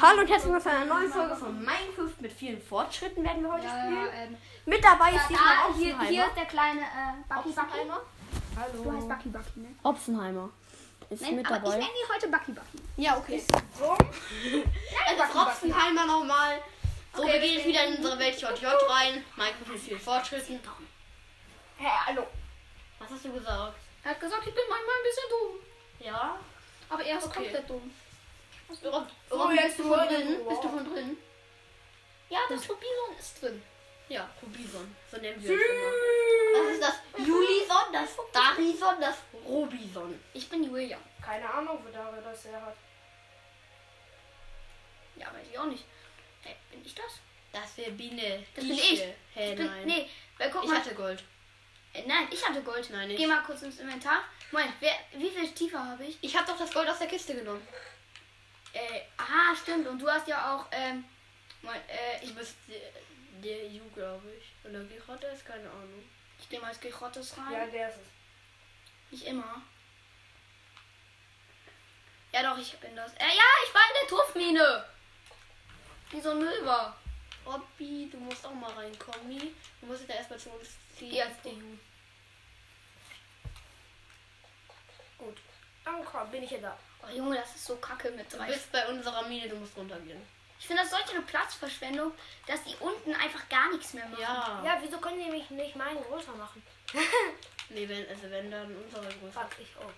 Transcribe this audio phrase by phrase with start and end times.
[0.00, 3.52] Hallo und herzlich willkommen zu einer neuen Folge von Minecraft mit vielen Fortschritten werden wir
[3.52, 3.94] heute Ja, spielen.
[4.06, 6.84] ja, ähm, Mit dabei ist diesmal da, hier, hier ist der kleine äh,
[7.28, 7.60] Bucky Bucky.
[7.60, 8.00] Oppenheimer.
[8.72, 9.08] Du heißt Hallo.
[9.08, 9.74] Bucky Bucky, ne?
[9.82, 10.50] Oppenheimer
[11.10, 11.68] ist Nein, mit aber dabei.
[11.70, 12.78] ich nenne ihn heute Bucky Bucky.
[12.96, 13.42] ja, okay.
[13.78, 13.90] So?
[13.92, 15.40] Also.
[15.40, 16.60] Oppenheimer nochmal.
[17.14, 19.24] So, Okay, wir gehen jetzt wieder in unsere Welt JJ rein.
[19.36, 20.60] Minecraft mit vielen Fortschritten.
[21.78, 22.26] Hä, hallo.
[23.00, 23.74] Was hast du gesagt?
[24.04, 26.06] Er hat gesagt, ich bin manchmal ein bisschen dumm.
[26.06, 26.36] Ja.
[26.88, 27.34] Aber er ist Okay.
[27.42, 27.90] komplett dumm.
[28.72, 30.36] So, Rob, jetzt bist du wurde- drin?
[30.44, 30.48] wow.
[30.48, 31.16] Bist du schon drin?
[32.28, 33.62] Ja, das Rubison ist drin.
[34.08, 34.96] Ja, Rubison.
[35.10, 36.62] So nennen wir es immer.
[36.64, 39.16] Das ist das Julison, das Darison, das
[39.46, 40.20] Robison.
[40.34, 40.98] Ich bin Julia.
[41.24, 42.76] Keine Ahnung, wo da das er hat.
[45.16, 45.84] Ja, weiß ich auch nicht.
[46.42, 47.12] Hä, bin ich das?
[47.52, 48.44] Das wäre Biene.
[48.54, 49.00] Das bin ich.
[49.34, 49.86] Hä, Ich bin, nein.
[49.86, 50.08] nee,
[50.38, 50.78] weil guck ich mal.
[50.78, 51.22] hatte Gold.
[51.92, 52.88] äh, nein, ich hatte Gold.
[52.90, 53.18] Nein, nicht.
[53.18, 54.24] Geh mal kurz ins Inventar.
[54.52, 56.16] Moment, wer, wie viel tiefer habe ich?
[56.20, 57.66] Ich habe doch das Gold aus der Kiste genommen.
[58.72, 59.86] Äh, ah, stimmt.
[59.86, 61.04] Und du hast ja auch, ähm,
[61.62, 62.80] Moment, äh, ich, bist der,
[63.42, 64.68] der Ju, glaube ich.
[64.68, 66.04] Oder Girotte ist keine Ahnung.
[66.38, 67.52] ich nehme als Gerottes rein.
[67.52, 69.10] Ja, der ist es.
[69.10, 69.62] Nicht immer.
[72.32, 73.12] Ja doch, ich bin das.
[73.14, 74.84] Äh, ja, ich war in der Tuffmine.
[76.12, 76.96] Die so ein Müll war.
[77.44, 79.54] Robby, du musst auch mal reinkommen.
[79.80, 81.12] Du musst jetzt erstmal zu uns ziehen.
[81.12, 81.80] Ju.
[85.18, 85.36] Gut.
[86.04, 86.76] Komm, bin ich ja da.
[87.02, 88.46] Oh Junge, das ist so kacke mit Du drei.
[88.46, 90.20] bist bei unserer Mine, du musst runtergehen.
[90.58, 92.12] Ich finde das solche eine Platzverschwendung,
[92.46, 94.20] dass die unten einfach gar nichts mehr machen.
[94.20, 94.62] Ja.
[94.64, 96.62] Ja, wieso können die mich nicht meinen größer machen?
[97.72, 99.32] Nee, wenn, also wenn dann unsere Größe.
[99.32, 99.92] Fuck, ich auch.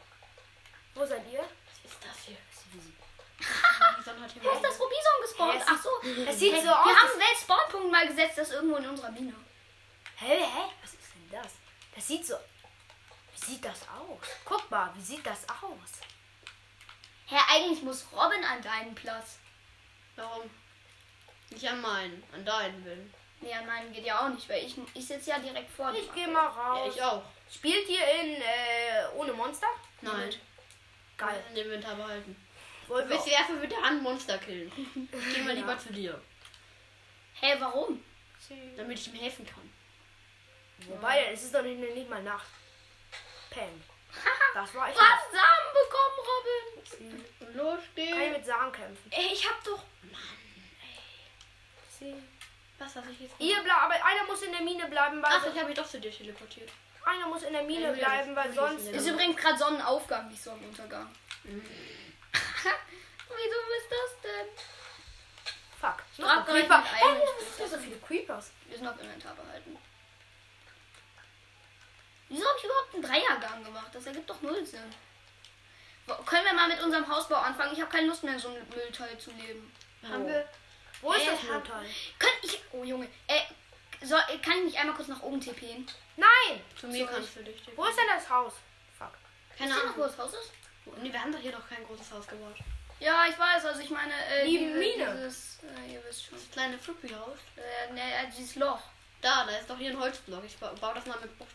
[0.95, 1.39] Wo seid ihr?
[1.41, 2.37] Was ist das hier?
[2.71, 5.55] Die Sonne hat hier Wo ist das Rubison gespawnt?
[5.55, 5.91] Hä, es Ach so.
[6.29, 6.87] Es sieht Hey, so wir aus.
[6.87, 9.33] haben einen Weltspawnpunkt mal gesetzt, das ist irgendwo in unserer Mine.
[10.17, 10.63] Hä, hä?
[10.83, 11.53] Was ist denn das?
[11.95, 12.35] Das sieht so.
[13.47, 14.27] Wie sieht das aus?
[14.45, 16.01] Guck mal, wie sieht das aus?
[17.27, 19.39] Hä, eigentlich muss Robin an deinen Platz.
[20.17, 20.51] Warum?
[21.51, 23.15] Nicht an meinen, an deinen Willen.
[23.41, 25.99] Nee, an meinen geht ja auch nicht, weil ich, ich sitze ja direkt vor dir.
[26.01, 26.93] Ich gehe mal Ja, raus.
[26.95, 27.23] ich auch.
[27.51, 29.67] Spielt ihr in äh, ohne Monster?
[30.01, 30.31] Nein.
[31.17, 31.43] Geil.
[31.51, 32.37] In dem Inventar behalten.
[32.87, 33.33] Du Wollen wir willst auch.
[33.33, 34.71] ja erstmal mit der Hand Monster killen.
[35.11, 36.21] Ich geh mal lieber zu dir,
[37.41, 38.03] Hä, warum?
[38.77, 39.73] damit ich ihm helfen kann.
[40.89, 42.47] Wobei, es ist doch nicht, nicht mal Nacht.
[43.53, 43.83] Peng.
[44.55, 44.95] Das war ich.
[44.95, 47.57] Du hast Samen bekommen, Robin.
[47.57, 48.37] Los Kann ich geht's.
[48.37, 49.11] mit Samen kämpfen.
[49.11, 49.83] Ey, ich hab doch.
[52.79, 55.47] Was habe ich jetzt Ihr bleibt, aber einer muss in der Mine bleiben, weil Ach,
[55.47, 56.69] ich habe mich doch zu dir teleportiert.
[57.05, 58.89] einer muss in der Mine Ja, bleiben, weil sonst.
[58.89, 61.09] Ist übrigens gerade Sonnenaufgang, nicht Sonnenuntergang.
[61.45, 61.61] Wieso
[63.79, 64.49] ist das denn?
[65.81, 66.03] Fuck.
[66.19, 66.85] Noch ein Creeper.
[67.05, 67.17] Oh,
[67.57, 68.51] sind so viele Creepers.
[68.67, 69.79] Wir sind auf Inventar behalten.
[72.33, 73.89] Wieso habe ich überhaupt einen Dreiergang gemacht?
[73.93, 74.81] Das ergibt doch null Sinn.
[76.27, 77.73] Können wir mal mit unserem Hausbau anfangen?
[77.75, 79.71] Ich habe keine Lust mehr, in so einem Müllteil zu leben.
[80.03, 80.49] Haben wir.
[81.01, 81.87] Wo ist Äh, das Müllteil?
[82.19, 82.61] Kann ich.
[82.73, 83.07] Oh Junge.
[83.29, 83.41] Äh,
[84.05, 85.87] soll, kann ich mich einmal kurz nach oben tippen?
[86.17, 86.61] Nein!
[86.79, 87.63] Zu mir Soll kannst du dich.
[87.77, 88.55] Wo ist denn das Haus?
[88.99, 89.13] Fuck.
[89.57, 90.09] Keine noch, wo Ahnung.
[90.09, 90.51] das Haus ist?
[91.01, 92.57] Nee, wir haben doch hier noch kein großes Haus gebaut.
[92.99, 93.65] Ja, ich weiß.
[93.67, 95.15] Also ich meine, äh, Die diese- Mine.
[95.17, 96.39] Dieses, äh, ihr wisst schon.
[96.39, 97.39] Das kleine Fluppy-Haus.
[97.57, 98.81] Äh, ne, äh, dieses Loch.
[99.21, 100.45] Da, da ist doch hier ein Holzblock.
[100.45, 101.47] Ich ba- baue das mal mit, Bruch,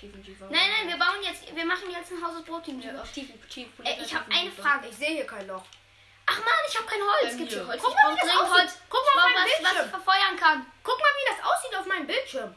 [0.00, 0.46] Bruchtiefenschiefer.
[0.50, 2.46] Nein, nein, wir bauen jetzt, wir machen jetzt ein Haus aus.
[2.66, 4.50] Ja, auf tiefen, tiefen, Äh, ich habe eine.
[4.50, 4.88] Frage.
[4.88, 5.64] Ich sehe hier kein Loch.
[6.26, 7.32] Ach man, ich habe kein Holz.
[7.32, 7.66] Bei Gibt's hier.
[7.66, 7.82] Holz?
[7.82, 8.50] Guck mal, wie das aussieht.
[8.52, 8.78] Holz.
[8.88, 9.84] Guck mal auf brauch meinem was, was Bildschirm.
[9.84, 10.66] ich verfeuern kann.
[10.82, 12.54] Guck mal, wie das aussieht auf meinem Bildschirm.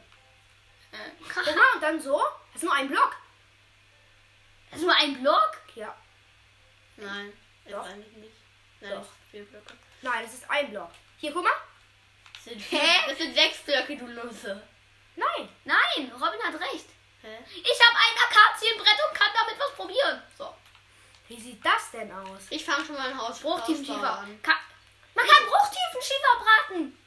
[0.92, 0.96] Äh,
[1.34, 2.22] Guck mal, und dann so.
[2.52, 3.16] Das ist nur ein Block.
[4.70, 5.58] Das ist nur ein Block?
[5.74, 5.94] Ja.
[6.96, 7.32] Nein,
[7.68, 7.84] Doch.
[7.84, 8.36] eigentlich nicht.
[8.80, 9.06] Nein, Doch.
[9.30, 9.74] vier Blöcke.
[10.02, 10.90] Nein, es ist ein Block.
[11.18, 11.52] Hier, guck mal.
[12.34, 12.76] Das sind, Hä?
[12.78, 14.62] vier, das sind sechs Blöcke, du Lose.
[15.16, 15.48] Nein.
[15.64, 16.86] Nein, Robin hat recht.
[17.24, 17.38] Hä?
[17.48, 20.22] Ich habe ein Akazienbrett und kann damit was probieren.
[20.36, 20.54] So,
[21.28, 22.42] Wie sieht das denn aus?
[22.50, 24.26] Ich fange schon mal ein Haus Bruchtiefenschiefer.
[24.26, 26.98] Man kann Bruchtiefenschiefer braten.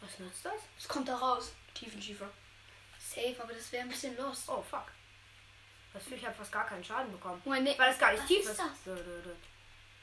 [0.00, 0.62] Was nützt das?
[0.76, 1.52] Das kommt da raus.
[1.74, 2.30] Tiefenschiefer.
[2.98, 4.48] Safe, aber das wäre ein bisschen lost.
[4.48, 4.86] Oh, fuck.
[5.92, 7.42] Das Viech hat fast gar keinen Schaden bekommen.
[7.44, 7.74] Moment, nee.
[7.76, 8.60] Weil es gar nicht Was tief ist ist.
[8.60, 8.84] das?
[8.84, 8.90] So.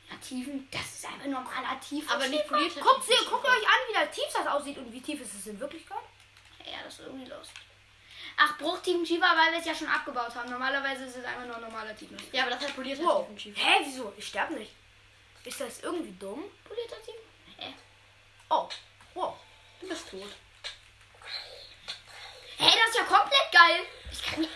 [0.09, 2.09] Ja, Tiefen, das ist einfach normaler Tiefen.
[2.09, 2.75] Aber nicht poliert.
[2.75, 5.59] Guckt, guckt euch an, wie der tief das aussieht und wie tief ist es in
[5.59, 6.03] Wirklichkeit.
[6.65, 7.51] Ja, das ist irgendwie lost.
[8.39, 10.49] Ach, Bruchtiefenschiefer, weil wir es ja schon abgebaut haben.
[10.49, 12.35] Normalerweise ist es einfach nur normaler Tiefenschiefer.
[12.35, 13.21] Ja, aber das hat polierter Wow.
[13.25, 13.59] Tiefenschiefer.
[13.59, 14.13] Hä, wieso?
[14.15, 14.71] Ich sterbe nicht.
[15.43, 16.43] Ist das irgendwie dumm?
[16.63, 17.19] Polierter Tiefen?
[17.57, 17.73] Hä?
[18.49, 18.69] Oh,
[19.15, 19.35] wow.
[19.81, 20.29] Du bist tot.
[22.59, 23.85] Hey, das ist ja komplett geil.
[24.11, 24.49] Ich kann ja,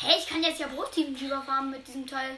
[0.00, 2.36] hey, ich kann jetzt ja Bruchtiefenschiefer farmen mit diesem Teil.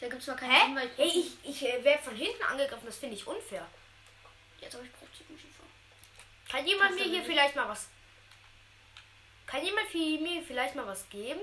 [0.00, 0.64] Da gibt es zwar keinen Hä?
[0.66, 3.66] Sinn, weil ich, Hey, ich, ich äh, werde von hinten angegriffen, das finde ich unfair.
[4.60, 5.62] jetzt habe ich Bruchtiefenschiefer.
[6.50, 7.88] Kann jemand mir hier vielleicht mal was...
[9.54, 11.40] Kann jemand für mir vielleicht mal was geben?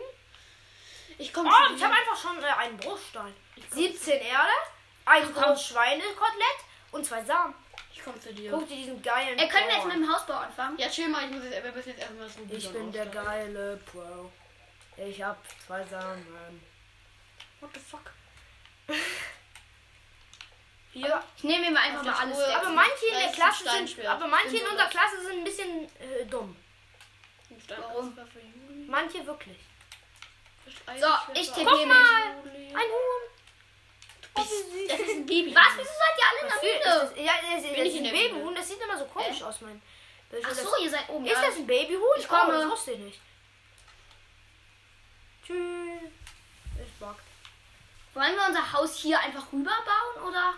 [1.18, 3.34] Ich komme Oh, ich habe einfach schon äh, einen Bruchstein.
[3.70, 4.52] 17 Erde,
[5.06, 6.60] ein großes Schweinekotelett
[6.92, 7.56] Und zwei Samen.
[7.94, 8.52] Ich komm zu dir.
[8.52, 9.40] Guck dir diesen geilen.
[9.40, 10.78] Ey, können wir jetzt mit dem Hausbau anfangen?
[10.78, 13.80] Ja, chill mal, ich muss jetzt, wir müssen jetzt erstmal Ruby Ich bin der geile
[13.90, 14.30] Pro.
[14.98, 16.62] Ich hab zwei Samen.
[17.62, 18.12] What the fuck?
[20.92, 21.24] Hier.
[21.38, 22.38] Ich nehme mir einfach mal alles.
[22.40, 24.06] Aber manche in der Klasse sind.
[24.06, 24.90] Aber manche in unserer?
[24.90, 26.58] Klasse sind ein bisschen äh, dumm.
[27.78, 28.18] Warum?
[28.88, 29.58] Manche wirklich.
[31.00, 31.88] So, ich tippe Guck mich.
[31.88, 32.24] mal!
[32.74, 33.22] Ein Huhn.
[34.36, 35.54] Das ist ein Baby.
[35.56, 35.78] Was?
[35.78, 36.82] Wieso seid ihr alle in der Höhle?
[36.84, 38.12] das, ja, das, das ich ist in ein?
[38.12, 38.56] Babyhuhn.
[38.56, 39.82] Das sieht immer so komisch aus, mein.
[40.44, 41.26] Ach so, ihr seid oben.
[41.26, 41.42] Ist ja.
[41.42, 42.18] das ein Babyhuhn?
[42.18, 42.54] Ich komme.
[42.56, 43.20] Oh, das wusste ich nicht.
[45.46, 46.12] Tschüss.
[46.84, 47.16] Ich mag.
[48.14, 50.54] Wollen wir unser Haus hier einfach rüberbauen oder?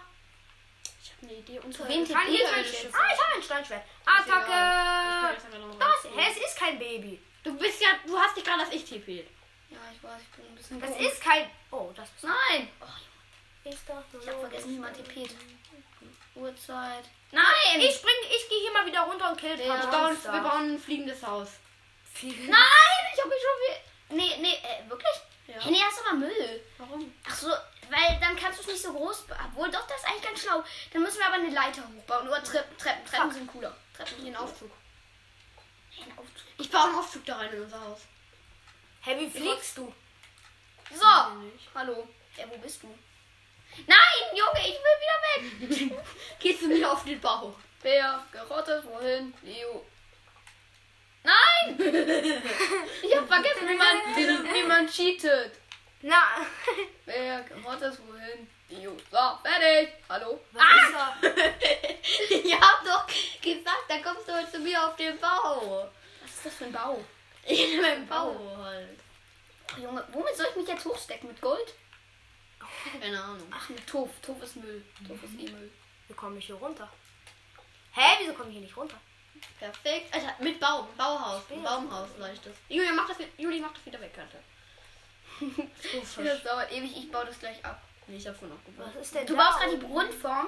[1.24, 1.58] Eine Idee.
[1.58, 2.96] Ich ein jetzt?
[2.96, 3.84] Ah, ich habe ein Steinschwert.
[4.06, 5.38] Attacke!
[5.80, 7.22] Das, hä, es ist kein Baby.
[7.44, 9.26] Du bist ja, du hast dich gerade als ich TP.
[9.70, 11.50] Ja, ich weiß, ich bin ein bisschen Das ist kein.
[11.72, 12.24] Oh, das ist.
[12.24, 12.70] Nein!
[13.64, 15.32] doch Ich hab vergessen, wie man tippt.
[16.36, 17.06] Uhrzeit.
[17.32, 17.80] Nein!
[17.80, 19.82] Ich spring, ich gehe hier mal wieder runter und kill Ja.
[19.82, 21.50] Wir bauen, wir bauen ein fliegendes Haus.
[22.22, 22.34] Nein!
[23.14, 24.18] Ich hab mich schon viel.
[24.18, 25.16] Nee, nee, äh, wirklich?
[25.48, 25.56] Ja.
[25.62, 26.64] Hey, nee, hast aber Müll.
[26.78, 27.14] Warum?
[27.28, 27.50] Ach so,
[27.90, 29.26] weil dann kannst du es nicht so groß.
[29.48, 30.64] Obwohl, doch, das ist eigentlich ganz schlau.
[30.92, 32.28] Dann müssen wir aber eine Leiter hochbauen.
[32.28, 32.78] Oder Treppen.
[32.78, 33.76] Treppen, Treppen sind cooler.
[33.96, 34.52] Treppen Hier sind ein cooler.
[34.52, 34.72] Aufzug.
[35.92, 36.48] Hey, ein Aufzug.
[36.58, 38.02] Ich baue einen Aufzug da rein in unser Haus.
[39.02, 39.94] Hä, wie fliegst du?
[40.92, 41.06] So,
[41.76, 42.08] hallo.
[42.38, 42.88] Ja, wo bist du?
[43.88, 43.98] Nein,
[44.32, 46.06] Junge, ich will wieder weg.
[46.40, 47.56] Gehst du mir auf den Bauch?
[47.82, 49.34] Wer gerottet, wohin?
[49.42, 49.86] Leo.
[51.24, 51.78] Nein!
[51.80, 55.54] ich hab vergessen, wie man, wie, wie man cheatet.
[56.06, 56.46] Na,
[57.06, 58.50] Wer gerottet, wohin?
[58.68, 58.92] Leo.
[59.10, 59.94] So, fertig.
[60.10, 60.38] Hallo.
[60.52, 61.16] was da?
[62.30, 63.08] Ich hab doch
[63.42, 65.90] gesagt, da kommst du heute zu mir auf den Bau.
[66.22, 67.02] Was ist das für ein Bau?
[67.46, 69.00] In meinem Bau halt.
[69.72, 71.30] Ach, Junge, womit soll ich mich jetzt hochstecken?
[71.30, 71.74] Mit Gold?
[73.00, 73.48] Keine Ahnung.
[73.50, 74.10] Ach, mit Tof.
[74.22, 74.84] Tof ist Müll.
[75.08, 75.72] Tof ist eh Müll.
[76.10, 76.92] Wie komme ich hier runter?
[77.94, 79.00] Hä, wieso komme ich hier nicht runter?
[79.58, 80.14] Perfekt.
[80.14, 80.86] Alter, mit Baum.
[80.98, 81.44] Bauhaus.
[81.48, 82.58] Baumhaus leichtes.
[82.68, 84.40] Juli, mach das, mach das wieder weg, Alter
[85.40, 87.82] das dauert ewig, ich baue das gleich ab.
[88.08, 88.88] Nee, ich hab's schon abgebaut.
[88.94, 90.48] Was ist denn Du baust gerade die Grundform?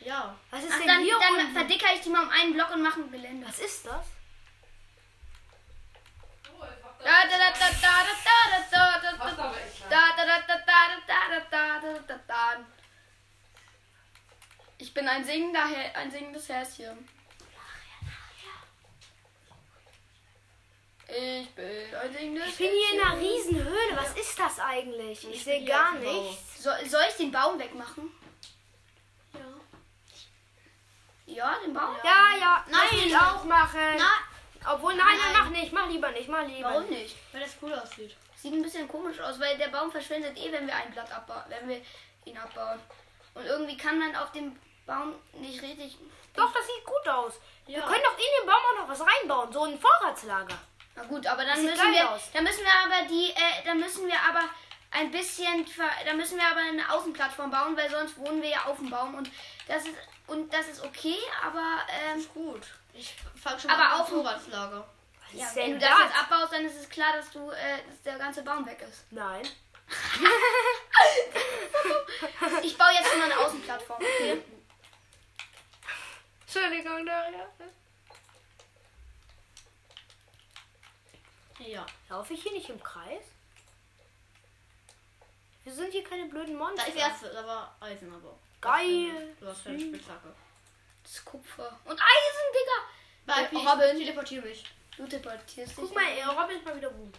[0.00, 0.36] Ja.
[0.50, 1.52] Was ist Ach, denn dann, hier dann unten?
[1.52, 3.46] verdickere ich die mal um einen Block und mache ein Gelände.
[3.46, 4.06] Was ist das?
[14.78, 15.64] Ich bin ein singender,
[15.94, 17.08] ein singendes Häschen.
[21.08, 23.96] Ich bin ein singendes Ich bin hier in einer riesen Höhle.
[23.96, 25.22] Was ist das eigentlich?
[25.28, 26.62] Ich, Ich sehe gar nichts.
[26.62, 28.10] Soll, soll ich den Baum wegmachen?
[29.32, 29.40] Ja.
[31.26, 31.94] Ja, den Baum?
[32.02, 32.64] Ja, ja.
[32.68, 32.88] Nein.
[33.06, 33.78] Ich auch machen.
[33.98, 35.72] Na, Obwohl, nein, nein, mach nicht.
[35.72, 36.28] Mach lieber nicht.
[36.28, 37.14] Mach lieber Warum nicht.
[37.32, 38.16] weil das cool aussieht.
[38.36, 41.42] Sieht ein bisschen komisch aus, weil der Baum verschwindet eh, wenn wir ein Blatt abbauen,
[41.48, 41.80] wenn wir
[42.24, 42.80] ihn abbauen.
[43.34, 45.96] Und irgendwie kann man auf dem Baum nicht richtig.
[46.34, 47.34] Doch, das sieht gut aus.
[47.66, 47.86] Wir Ja.
[47.86, 49.52] können doch in den Baum auch noch was reinbauen.
[49.52, 50.58] So ein Vorratslager.
[50.96, 52.30] Na gut, aber dann sieht müssen geil wir, aus.
[52.32, 54.42] dann müssen wir aber die, äh, dann müssen wir aber
[54.92, 58.64] ein bisschen, ver- dann müssen wir aber eine Außenplattform bauen, weil sonst wohnen wir ja
[58.64, 59.30] auf dem Baum und
[59.68, 59.94] das ist
[60.26, 61.78] und das ist okay, aber
[62.10, 62.62] ähm, Ist gut.
[62.94, 64.88] Ich fang schon Aber auf Vorratslager.
[65.32, 65.98] Ja, wenn du das das?
[66.04, 69.04] jetzt abbaust, dann ist es klar, dass du, äh, dass der ganze Baum weg ist.
[69.12, 69.46] Nein.
[72.62, 74.42] Ich baue jetzt schon mal eine Außenplattform, okay?
[76.46, 77.46] Entschuldigung, Daria.
[81.58, 81.86] Ja.
[82.08, 83.24] Laufe ich hier nicht im Kreis?
[85.64, 86.88] Wir sind hier keine blöden Da Monster.
[86.88, 88.38] ist erste, da war Eisen aber.
[88.60, 89.34] Geil.
[89.40, 90.34] Du hast keine Spitzhacke.
[91.02, 91.78] Das ist Kupfer.
[91.84, 92.82] Und Eisen, Digga!
[93.26, 93.98] Weil Äh, ich Robin.
[93.98, 94.64] teleportiere mich.
[94.96, 95.76] Du teleportierst dich.
[95.76, 97.14] Guck mal, ey, Robin ist mal wieder gut.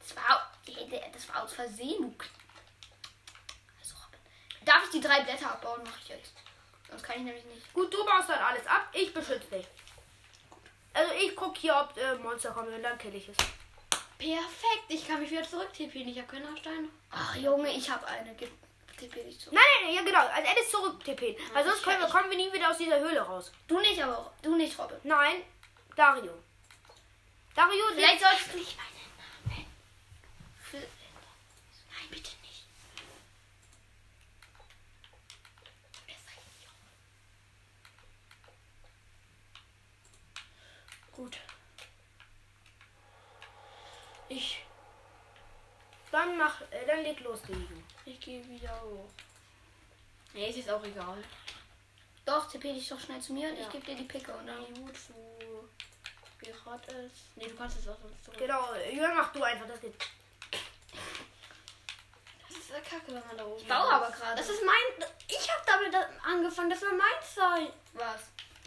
[0.00, 0.52] Das war,
[1.12, 2.16] das war aus Versehen,
[3.80, 4.20] Also, Robin.
[4.64, 5.80] Darf ich die drei Blätter abbauen?
[5.84, 6.32] Mach ich jetzt.
[6.88, 7.72] Sonst kann ich nämlich nicht.
[7.72, 8.88] Gut, du baust dann alles ab.
[8.92, 9.66] Ich beschütze dich.
[10.92, 13.36] Also ich guck hier, ob äh, Monster kommen und dann kill ich es.
[14.18, 14.84] Perfekt.
[14.88, 16.08] Ich kann mich wieder zurück TPen.
[16.08, 16.88] Ich habe keine Steine.
[17.10, 18.34] Ach, Junge, ich habe eine.
[18.34, 18.50] Gib,
[18.96, 19.52] tippe dich zu.
[19.52, 20.20] Nein, nein, nein, ja genau.
[20.20, 21.36] Also Alice zurück TP.
[21.52, 23.52] Weil sonst können wir, kommen wir nie wieder aus dieser Höhle raus.
[23.68, 24.98] Du nicht, aber du nicht, Robin.
[25.04, 25.42] Nein,
[25.94, 26.32] Dario.
[27.54, 29.66] Dario, Vielleicht solltest du nicht meinen Namen.
[30.62, 32.64] Für, Nein, bitte nicht.
[41.12, 41.38] Gut.
[44.28, 44.64] Ich,
[46.10, 47.84] dann mach, äh, dann leg los, Liegen.
[48.04, 49.08] ich gehe wieder hoch.
[50.32, 51.22] Nee, es ist auch egal.
[52.24, 53.62] doch, tippe dich doch schnell zu mir und Ja.
[53.62, 54.32] ich gebe dir die Picke.
[54.34, 55.36] Und dann, Gut, wo
[56.40, 57.36] gerade ist.
[57.36, 58.38] Nee, du kannst es auch sonst zurück.
[58.38, 59.94] Genau, Jürgen, mach du einfach, das geht.
[62.48, 64.36] Das ist äh, kacke, wenn man da oben Ich baue aber gerade.
[64.36, 65.08] Das ist mein.
[65.28, 67.68] Ich habe damit da- angefangen, das soll meins sein.
[67.94, 68.22] Was?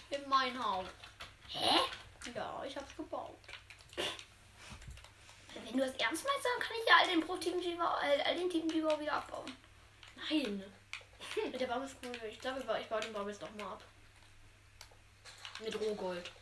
[0.10, 0.86] In mein Haus.
[1.48, 1.80] Hä?
[2.34, 3.39] Ja, ich hab's gebaut.
[5.70, 7.60] Wenn du das ernst meinst, dann kann ich ja all den pro Team
[8.04, 9.56] äh, all den Team wieder abbauen.
[10.30, 10.64] Nein.
[11.52, 12.12] Mit der Baum ist cool.
[12.30, 13.84] Ich glaube, ich baue- den Baum jetzt doch mal ab.
[15.60, 16.32] Mit Rohgold.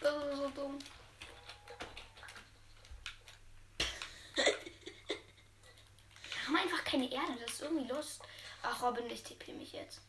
[0.00, 0.78] Das ist so dumm.
[6.22, 8.18] Wir haben einfach keine Erde, das ist irgendwie los.
[8.62, 10.00] Ach Robin, ich tippe mich jetzt.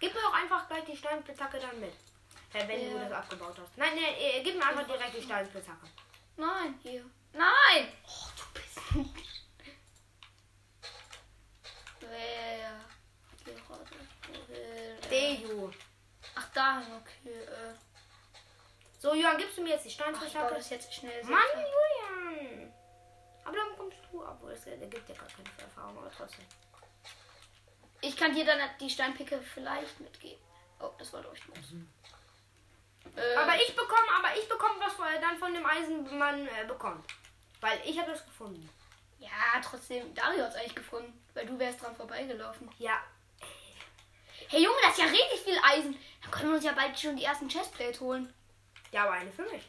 [0.00, 1.92] Gib mir doch einfach gleich die Steinspitzhacke dann mit.
[2.56, 3.76] Äh, wenn du das abgebaut hast.
[3.76, 5.86] Nein, nein, äh, gib mir einfach direkt die Steinspitzhacke.
[6.36, 7.04] Nein, hier.
[7.32, 7.88] Nein!
[8.06, 9.10] Oh, du bist.
[12.00, 12.84] Wer?
[15.10, 15.70] Deju.
[16.34, 17.30] Ach, da, okay.
[17.30, 17.74] Äh,
[18.98, 20.54] So, Johann, gibst du mir jetzt die ach, ich Steinspitzhacke?
[20.54, 21.22] das jetzt schnell.
[21.24, 22.72] Mann, Julian!
[23.44, 26.44] Aber dann kommst du, obwohl es der gibt ja gar keine Erfahrung, aber trotzdem.
[28.00, 30.42] Ich kann dir dann die Steinpicke vielleicht mitgeben.
[30.80, 31.58] Oh, das war leuchtlos.
[33.14, 37.04] Äh, Aber ich bekomme, aber ich bekomme was von, dann von dem Eisenmann äh, bekommt.
[37.60, 38.68] Weil ich habe das gefunden.
[39.18, 42.70] Ja, trotzdem, Dario hat es eigentlich gefunden, weil du wärst dran vorbeigelaufen.
[42.78, 43.00] Ja.
[44.48, 45.98] Hey Junge, das ist ja richtig viel Eisen.
[46.22, 48.32] Dann können wir uns ja bald schon die ersten Chestplate holen.
[48.92, 49.64] Ja, aber eine für mich.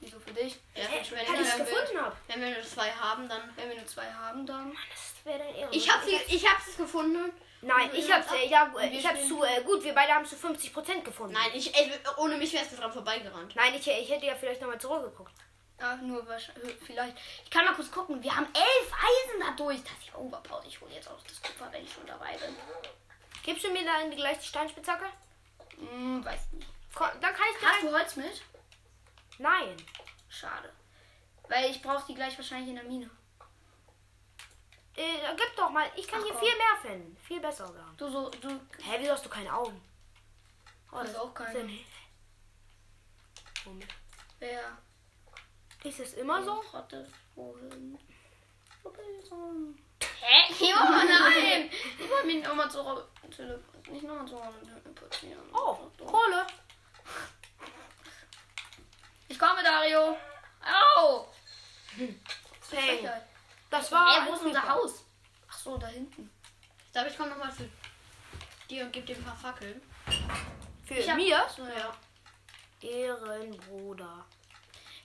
[0.00, 0.58] Wieso für dich?
[0.74, 2.16] Ja, Hä, wenn, ich wir, gefunden habe.
[2.26, 3.56] wenn wir nur zwei haben, dann.
[3.56, 4.76] Wenn wir nur zwei haben, dann.
[4.90, 5.72] Das wäre dann Ehre.
[5.72, 7.32] Ich hab sie, ich hab's es gefunden.
[7.62, 10.34] Nein, ich hab's, äh, ja, äh, ich hab's zu, äh, gut, wir beide haben zu
[10.36, 11.32] 50% gefunden.
[11.34, 13.54] Nein, ich, ey, ohne mich wärst du dran vorbeigerannt.
[13.54, 15.32] Nein, ich, ich hätte ja vielleicht nochmal zurückgeguckt.
[15.80, 16.76] Ja, nur wahrscheinlich.
[16.84, 17.16] Vielleicht.
[17.44, 18.22] Ich kann mal kurz gucken.
[18.22, 19.82] Wir haben elf Eisen dadurch.
[19.82, 20.62] Das ist ja Overpower.
[20.66, 22.54] Ich hole jetzt auch das Kupfer, wenn ich schon dabei bin.
[23.44, 25.06] Gibst du mir dann gleich die Steinspitzhacke?
[25.78, 26.68] Hm, weiß nicht.
[26.94, 27.82] Ko- Dann kann ich Hast direkt...
[27.84, 28.42] du Holz mit?
[29.38, 29.76] Nein.
[30.28, 30.72] Schade.
[31.48, 33.10] Weil ich brauche die gleich wahrscheinlich in der Mine.
[34.94, 35.90] Äh, gib doch mal.
[35.96, 36.42] Ich kann Ach, hier komm.
[36.42, 37.16] viel mehr finden.
[37.16, 37.94] Viel besser sogar.
[37.96, 38.48] Du so, du.
[38.48, 39.80] Hä, wieso hast du keine Augen?
[40.90, 41.70] Oh, Hast auch keine.
[44.38, 44.78] Wer?
[45.84, 46.52] Ist es immer so?
[46.52, 47.08] Rotte.
[47.34, 47.98] Wohin?
[50.20, 50.52] Hä?
[50.64, 51.70] Junge, nein!
[51.98, 53.04] Ich wollte mich nochmal zu Robin.
[53.90, 55.42] Nicht nochmal zu Robin teleportieren.
[55.52, 56.46] Oh, Kohle.
[59.28, 60.16] Ich komme, Dario.
[60.60, 61.32] Au!
[61.96, 62.20] Peng.
[62.72, 63.08] Ey,
[63.72, 64.26] Das war.
[64.28, 65.04] wo ist unser Haus?
[65.50, 66.30] Ach so, da hinten.
[66.86, 67.68] Ich glaube, ich komme nochmal zu
[68.68, 69.80] dir und gebe dir ein paar Fackeln.
[70.84, 71.46] Für Ich hab- mir?
[71.56, 71.96] So, ja.
[72.82, 74.26] Ehrenbruder.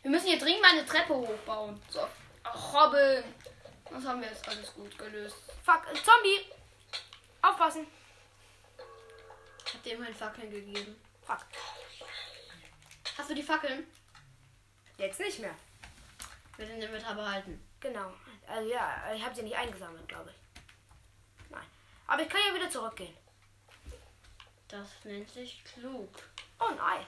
[0.02, 1.82] Wir müssen hier dringend mal eine Treppe hochbauen.
[1.90, 2.06] So.
[2.44, 3.24] Ach, Robin.
[3.90, 5.38] Das haben wir jetzt alles gut gelöst.
[5.64, 6.52] Fuck, äh, Zombie.
[7.42, 7.88] Aufpassen.
[9.66, 10.96] Ich habe dir immerhin Fackeln gegeben.
[11.26, 11.40] Fuck.
[13.18, 13.88] Hast du die Fackeln?
[14.98, 15.56] Jetzt nicht mehr.
[16.58, 17.64] Wir sind im Inventar behalten.
[17.80, 18.12] Genau.
[18.48, 21.50] Also ja, ich habe sie nicht eingesammelt, glaube ich.
[21.52, 21.66] Nein.
[22.08, 23.16] Aber ich kann ja wieder zurückgehen.
[24.68, 26.10] Das nennt sich klug.
[26.60, 27.06] Oh nein.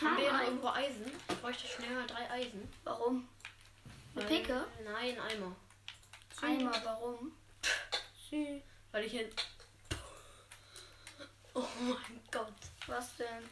[0.00, 1.10] Haben wir irgendwo Eisen?
[1.28, 2.72] Ich bräuchte schnell mal drei Eisen.
[2.84, 3.28] Warum?
[4.14, 4.66] Eine Weil- Picke?
[4.84, 5.56] Nein, Eimer.
[6.40, 7.32] Einmal, warum?
[8.30, 8.62] Sie.
[8.90, 9.28] Weil ich hier.
[11.54, 12.52] Oh mein Gott.
[12.86, 13.48] Was denn?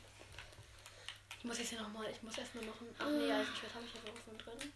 [1.38, 2.10] Ich muss jetzt hier nochmal.
[2.10, 2.94] Ich muss erstmal noch ein.
[2.98, 4.72] Ach nee, Eisenschwert habe ich ja irgendwo drin.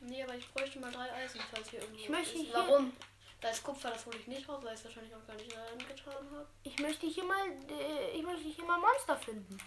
[0.00, 2.00] Nee, aber ich bräuchte mal drei Eisen, falls hier irgendwo.
[2.02, 2.44] Ich möchte ist.
[2.44, 2.92] hier- Warum?
[3.40, 5.56] Da ist Kupfer, das hole ich nicht raus, weil ich es wahrscheinlich auch gar nicht
[5.56, 6.46] reingetan habe.
[6.64, 9.58] Ich möchte hier mal, äh, ich möchte hier mal Monster finden.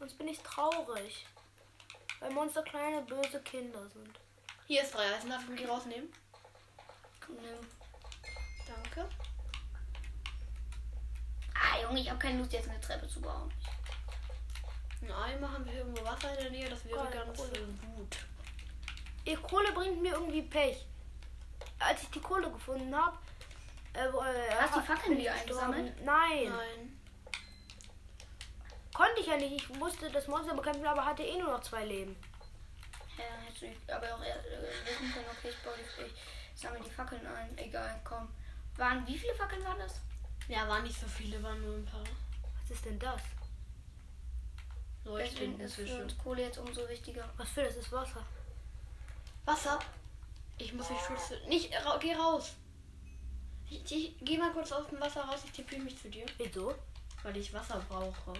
[0.00, 1.26] Sonst bin ich traurig.
[2.18, 4.10] Weil Monster kleine böse Kinder sind.
[4.66, 6.12] Hier ist drei Eisen, darf ich die rausnehmen?
[7.28, 7.66] Nimm.
[8.66, 9.08] Danke.
[11.54, 13.52] Ah, Junge, ich habe keine Lust, jetzt eine Treppe zu bauen.
[15.02, 18.16] Ein Eimer haben wir irgendwo Wasser in der Nähe, das wäre Geil, ganz gut.
[19.26, 20.86] Die Kohle bringt mir irgendwie Pech.
[21.78, 23.16] Als ich die Kohle gefunden habe,
[23.92, 25.94] äh, wo, äh, Hast du die Fackeln wieder eingesammelt?
[26.04, 27.00] Nein, Nein.
[28.94, 29.52] konnte ich ja nicht.
[29.52, 32.16] Ich musste das Monster bekämpfen, aber hatte eh nur noch zwei Leben.
[33.18, 34.34] Ja, hättest du aber auch äh,
[34.86, 36.04] wissen können, okay, ich, baue die,
[36.54, 37.58] ich sammle die Fackeln ein.
[37.58, 38.28] Egal, komm.
[38.76, 40.00] Waren, wie viele Fackeln waren das?
[40.48, 42.04] Ja, waren nicht so viele, waren nur ein paar.
[42.62, 43.20] Was ist denn das?
[45.04, 47.28] Deswegen ist für uns Kohle jetzt umso wichtiger.
[47.36, 48.24] Was für das ist Wasser?
[49.44, 49.78] Wasser.
[50.58, 51.36] Ich muss mich schützen.
[51.48, 52.52] Nicht, ra geh raus.
[53.68, 56.26] Ich, ich geh mal kurz aus dem Wasser raus, ich tippe mich zu dir.
[56.38, 56.74] Wieso?
[57.22, 58.32] Weil ich Wasser brauche.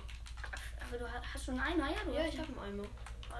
[0.80, 1.90] Aber du hast, hast du einen Eimer?
[1.90, 2.88] Ja, du Ja, ich habe einen Eimer.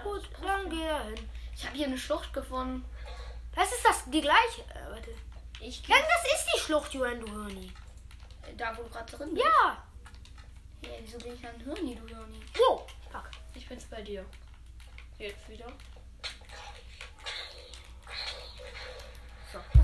[0.03, 1.29] Gut, dann geh da hin.
[1.55, 2.85] Ich habe hier eine Schlucht gefunden.
[3.55, 4.63] Das ist das die gleiche.
[4.75, 5.15] Äh, warte.
[5.61, 5.93] Ich geh.
[5.93, 7.73] das ist die Schlucht, Johann, du Hirni.
[8.43, 9.45] Äh, Da, wo du gerade drin bist.
[9.47, 9.85] Ja.
[10.83, 12.41] Ja, wieso bin ich ein Hirni, du Hirni?
[12.57, 12.91] Wow.
[13.13, 13.31] Fuck.
[13.55, 14.25] Ich bin's bei dir.
[15.19, 15.67] Jetzt wieder.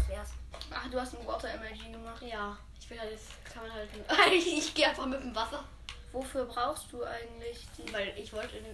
[0.08, 0.30] Wär's.
[0.70, 2.22] Ach, du hast ein Water Emoji gemacht.
[2.22, 3.88] Ja, ich will halt jetzt, kann man halt.
[4.32, 5.64] ich, gehe einfach mit dem Wasser.
[6.12, 7.92] Wofür brauchst du eigentlich die?
[7.92, 8.66] Weil ich wollte in,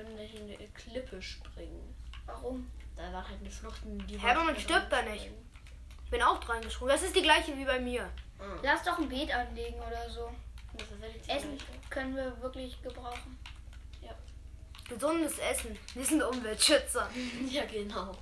[0.00, 1.94] in eine Klippe springen.
[2.26, 2.70] Warum?
[2.96, 5.30] Da war halt eine Flucht, die Hä, aber man stirbt da nicht.
[6.04, 6.92] Ich bin auch reingesprungen.
[6.92, 8.10] Das ist die gleiche wie bei mir.
[8.38, 10.30] Ah, Lass doch ein Beet anlegen oder so.
[11.28, 13.38] Essen können wir wirklich gebrauchen.
[14.90, 15.78] Gesundes Essen.
[15.94, 17.08] Wir sind Umweltschützer.
[17.48, 18.12] Ja, genau.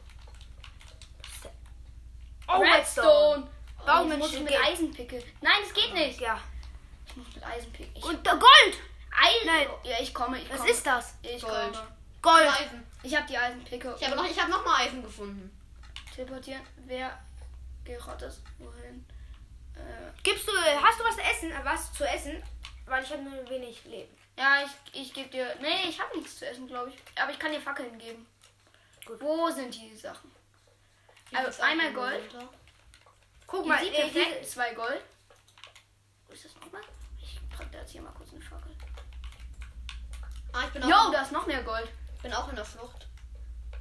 [2.49, 3.49] Oh, Redstone!
[3.87, 4.65] Bau Oh, ich muss mit Schild.
[4.65, 5.23] Eisenpicke.
[5.41, 6.21] Nein, das geht nicht.
[6.21, 6.41] Ja.
[7.07, 7.91] Ich muss mit Eisenpicke.
[7.95, 8.43] Ich Und Gold!
[9.21, 9.47] Eisen.
[9.47, 9.67] Nein.
[9.85, 10.39] Ja, ich komme.
[10.41, 10.71] Ich Was komme.
[10.71, 11.15] ist das?
[11.23, 11.73] Ich Gold.
[11.73, 11.87] komme.
[12.23, 12.49] Gold.
[12.61, 12.87] Eisen.
[13.03, 13.97] Ich habe die Eisenpicke.
[13.99, 15.51] Ich habe noch, ich habe noch mal Eisen gefunden.
[16.15, 16.63] Teleportieren.
[16.87, 17.19] Wer
[17.85, 18.35] gerottet?
[18.59, 19.07] Wohin?
[19.75, 21.53] Äh, Gibst du, hast du was zu essen?
[21.53, 22.43] Äh, Was zu essen?
[22.87, 24.13] Weil ich habe nur wenig Leben.
[24.37, 25.55] ja, ich, ich gebe dir.
[25.61, 26.97] Nee, ich habe nichts zu essen, glaube ich.
[27.23, 28.27] Aber ich kann dir Fackeln geben.
[29.07, 29.21] Gut.
[29.21, 30.31] Wo sind die Sachen?
[31.33, 32.33] Also einmal Gold.
[32.35, 32.49] runter.
[33.47, 34.43] Guck mal, sieht äh.
[34.43, 35.03] Zwei Gold.
[36.27, 36.83] Wo ist das nochmal?
[37.21, 38.75] Ich pack da jetzt hier mal kurz eine Fackel.
[40.53, 41.89] Ah, ich bin auch, Jo, da ist noch mehr Gold.
[42.23, 43.07] bin auch in der Flucht.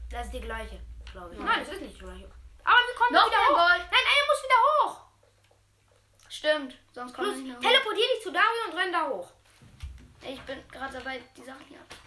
[0.10, 0.80] das ist die gleiche,
[1.12, 1.40] glaube ich.
[1.40, 1.48] Nein.
[1.48, 2.26] Nein, das ist nicht die gleiche.
[2.64, 3.70] Aber wir kommen Noch wieder mehr hoch.
[3.70, 3.82] Gold.
[3.92, 4.62] Nein, einer muss wieder
[4.92, 5.02] hoch.
[6.30, 6.76] Stimmt.
[6.94, 7.62] Sonst kommt Plus, nicht mehr hoch.
[7.62, 9.32] teleportier dich zu Dario und renn da hoch.
[10.22, 11.78] Ich bin gerade dabei, die Sachen hier.
[11.80, 12.07] Hier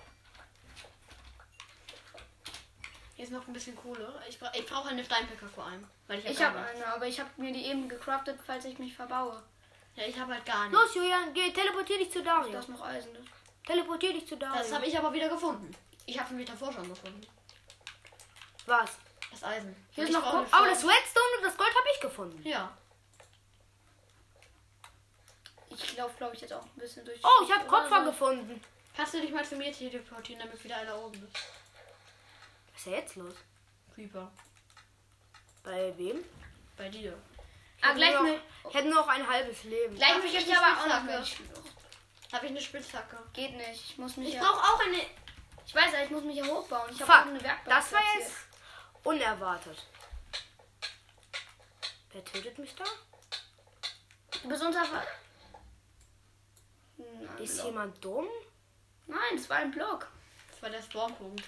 [3.21, 4.21] ist noch ein bisschen Kohle.
[4.29, 5.87] Ich, bra ich brauche eine Steinpicker vor allem.
[6.07, 8.79] Weil ich hab Ich habe eine, aber ich habe mir die eben gecraftet, falls ich
[8.79, 9.43] mich verbaue.
[9.97, 10.81] Ja, ich habe halt gar nichts.
[10.81, 12.59] Los, Julian, geh, teleportier dich zu Da Dario.
[12.59, 13.13] ist noch Eisen.
[13.15, 13.29] drin.
[13.67, 14.59] Teleportier dich zu Dario.
[14.63, 15.71] Das habe ich aber wieder gefunden.
[16.07, 17.27] Ich habe mich davor schon gefunden.
[18.67, 18.91] Was?
[19.31, 19.77] Das Eisen.
[19.93, 22.47] Hier ist noch brauche Ko- Aber das Redstone und das Gold habe ich gefunden.
[22.49, 22.77] Ja.
[25.71, 27.21] Ich laufe, glaube ich, jetzt auch ein bisschen durch.
[27.23, 28.61] Oh, ich habe Kupfer gefunden.
[28.97, 31.37] Kannst du dich mal zu mir teleportieren, damit wieder einer oben ist?
[32.81, 33.35] Was ist denn jetzt los?
[33.95, 34.33] Creeper.
[35.63, 36.25] Bei wem?
[36.79, 37.15] Bei dir.
[37.83, 38.37] Ah, gleich nur mit.
[38.39, 39.97] noch, ich hätte nur noch ein halbes Leben.
[39.97, 41.29] Gleich mich ich ich aber auch noch mit.
[41.29, 41.75] Schlucht.
[42.33, 43.19] Habe ich eine Spitzhacke.
[43.35, 43.91] Geht nicht.
[43.91, 44.41] Ich muss mich Ich ja.
[44.41, 44.97] brauche auch eine.
[45.67, 46.91] Ich weiß ja, ich muss mich ja hochbauen.
[46.91, 47.67] Ich habe auch eine Werkbank.
[47.67, 48.33] das war jetzt
[49.05, 49.87] unerwartet.
[52.13, 52.85] Wer tötet mich da?
[54.43, 54.85] Du bist unter.
[57.39, 57.67] Ist Block.
[57.67, 58.29] jemand dumm?
[59.07, 60.09] Nein, das war ein Block.
[60.51, 61.45] Das war der Spawnpunkt.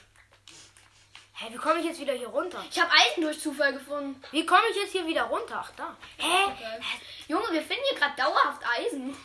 [1.42, 2.64] Hä, wie komme ich jetzt wieder hier runter?
[2.70, 4.22] Ich habe Eisen durch Zufall gefunden.
[4.30, 5.60] Wie komme ich jetzt hier wieder runter?
[5.64, 5.96] Ach, da.
[6.18, 6.52] Hä?
[7.26, 9.16] Junge, wir finden hier gerade dauerhaft Eisen.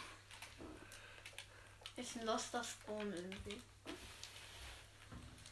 [1.96, 3.62] Ist ein loster Spawn irgendwie.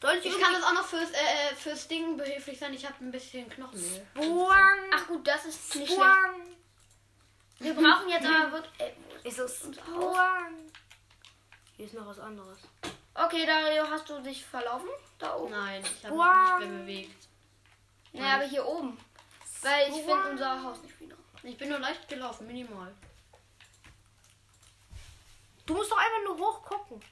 [0.02, 2.74] Soll ich, Ich kann das auch noch fürs, äh, fürs Ding behilflich sein.
[2.74, 4.06] Ich habe ein bisschen Knochenmehl.
[4.14, 4.90] Buang.
[4.92, 6.00] Ach gut, das ist nicht schlecht.
[7.60, 8.92] Wir brauchen jetzt aber wirklich.
[9.22, 9.60] Wo ist- es.
[9.86, 10.72] Buang.
[11.76, 12.58] Hier ist noch was anderes.
[13.24, 14.88] Okay, Dario, hast du dich verlaufen?
[15.18, 15.50] Da oben?
[15.50, 16.58] Nein, ich habe Wow.
[16.58, 17.28] mich nicht mehr bewegt.
[18.12, 18.98] Naja, aber hier oben.
[19.62, 21.16] Weil ich finde unser Haus nicht wieder.
[21.42, 22.94] Ich bin nur leicht gelaufen, minimal.
[25.64, 27.02] Du musst doch einfach nur hoch gucken.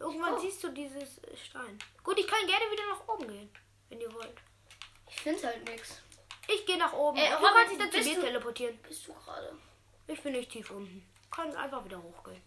[0.00, 0.38] Irgendwann Oh.
[0.38, 1.78] siehst du dieses äh, Stein.
[2.02, 3.50] Gut, ich kann gerne wieder nach oben gehen,
[3.88, 4.36] wenn ihr wollt.
[5.08, 6.00] Ich finde halt nichts.
[6.48, 7.18] Ich gehe nach oben.
[7.18, 8.78] Ey, du Robin, kannst dich dann zu mir teleportieren.
[8.82, 9.56] Bist du gerade?
[10.08, 11.06] Ich bin nicht tief unten.
[11.30, 12.42] Kann einfach wieder hochgehen.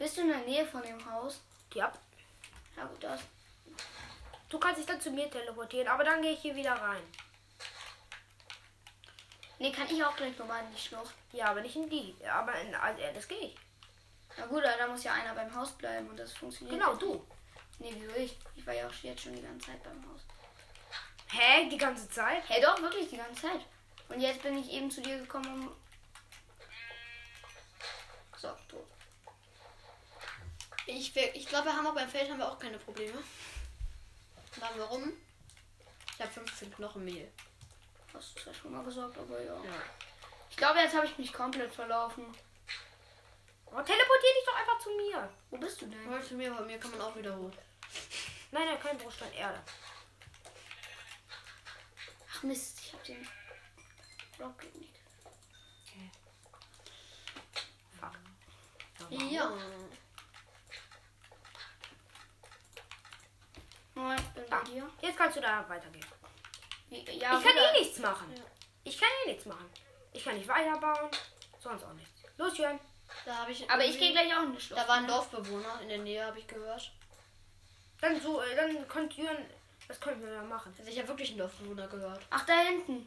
[0.00, 1.42] Bist du in der Nähe von dem Haus?
[1.74, 1.92] Ja.
[2.74, 3.20] Ja gut, das.
[4.48, 7.02] Du kannst dich dann zu mir teleportieren, aber dann gehe ich hier wieder rein.
[9.58, 11.14] Nee, kann ich auch gleich nochmal in die Schlucht.
[11.32, 12.16] Ja, aber nicht in die.
[12.26, 13.56] Aber in, also, das gehe ich.
[14.38, 16.80] Na gut, aber da muss ja einer beim Haus bleiben und das funktioniert.
[16.80, 17.22] Genau, du.
[17.78, 18.38] Nee, wieso ich?
[18.56, 20.22] Ich war ja auch jetzt schon die ganze Zeit beim Haus.
[21.28, 21.68] Hä?
[21.68, 22.42] Die ganze Zeit?
[22.48, 23.60] Hey, doch, wirklich die ganze Zeit.
[24.08, 25.76] Und jetzt bin ich eben zu dir gekommen, um.
[28.38, 28.86] So, tot.
[30.90, 33.22] Ich, ich glaube, wir haben auch beim Feld haben wir auch keine Probleme.
[34.60, 35.12] Na, warum?
[36.14, 37.30] Ich habe 15 Knochenmehl.
[38.12, 39.54] Hast du zwar schon mal gesagt, aber ja.
[39.54, 39.82] Ja.
[40.50, 42.24] Ich glaube, jetzt habe ich mich komplett verlaufen.
[43.66, 45.32] Oh, teleportier dich doch einfach zu mir.
[45.50, 46.10] Wo bist du denn?
[46.10, 47.52] Hol zu mir, bei mir kann man auch wieder hoch.
[48.50, 49.60] Nein, nein, kein Bruchstein Erde.
[52.32, 53.28] Ach Mist, ich habe den
[54.36, 54.98] Block geknickt.
[58.00, 59.10] Fuck.
[59.10, 59.52] Ja.
[64.02, 64.90] Nein, ich bin bei Ah, dir.
[65.00, 66.06] jetzt kannst du da weitergehen.
[66.90, 68.34] Ja, ich kann eh nichts machen.
[68.84, 69.70] Ich kann eh nichts machen.
[70.12, 71.10] Ich kann nicht weiterbauen.
[71.58, 72.22] Sonst auch nichts.
[72.36, 72.80] Los, Jörn.
[73.24, 73.68] Da habe ich.
[73.70, 74.80] Aber ich gehe gleich auch in die Schlucht.
[74.80, 76.90] Da war ein Dorfbewohner in der Nähe, habe ich gehört.
[78.00, 79.36] Dann so, äh, dann könnt Jörn.
[79.88, 80.74] Das können wir ja machen.
[80.78, 82.20] Also ich habe wirklich einen Dorfbewohner gehört.
[82.30, 83.06] Ach, da hinten.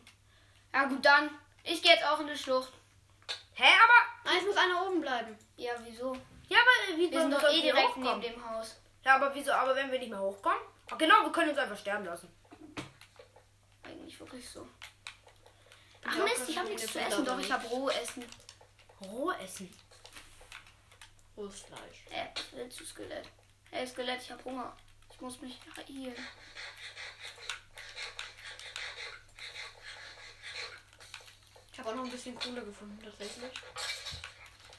[0.73, 1.29] Ja gut, dann.
[1.63, 2.71] Ich gehe jetzt auch in die Schlucht.
[3.55, 4.25] Hä, aber.
[4.25, 5.37] Nein, es muss einer oben bleiben.
[5.57, 6.13] Ja, wieso?
[6.49, 8.77] Ja, aber wie Wir sind doch eh direkt neben dem Haus.
[9.03, 9.51] Ja, aber wieso?
[9.53, 10.59] Aber wenn wir nicht mehr hochkommen?
[10.97, 12.29] Genau, wir können uns einfach sterben lassen.
[14.19, 14.67] wirklich so.
[16.05, 17.25] Ach Ja, Mist, ich habe nichts zu essen.
[17.25, 18.25] Doch, ich habe Rohessen.
[19.01, 19.73] Roh essen.
[21.35, 22.05] Rohes Fleisch.
[22.09, 23.27] Äh, willst du Skelett?
[23.71, 24.75] Hey, Skelett, ich habe Hunger.
[25.11, 26.15] Ich muss mich heilen.
[31.71, 33.51] Ich habe auch noch ein bisschen Kohle gefunden, tatsächlich.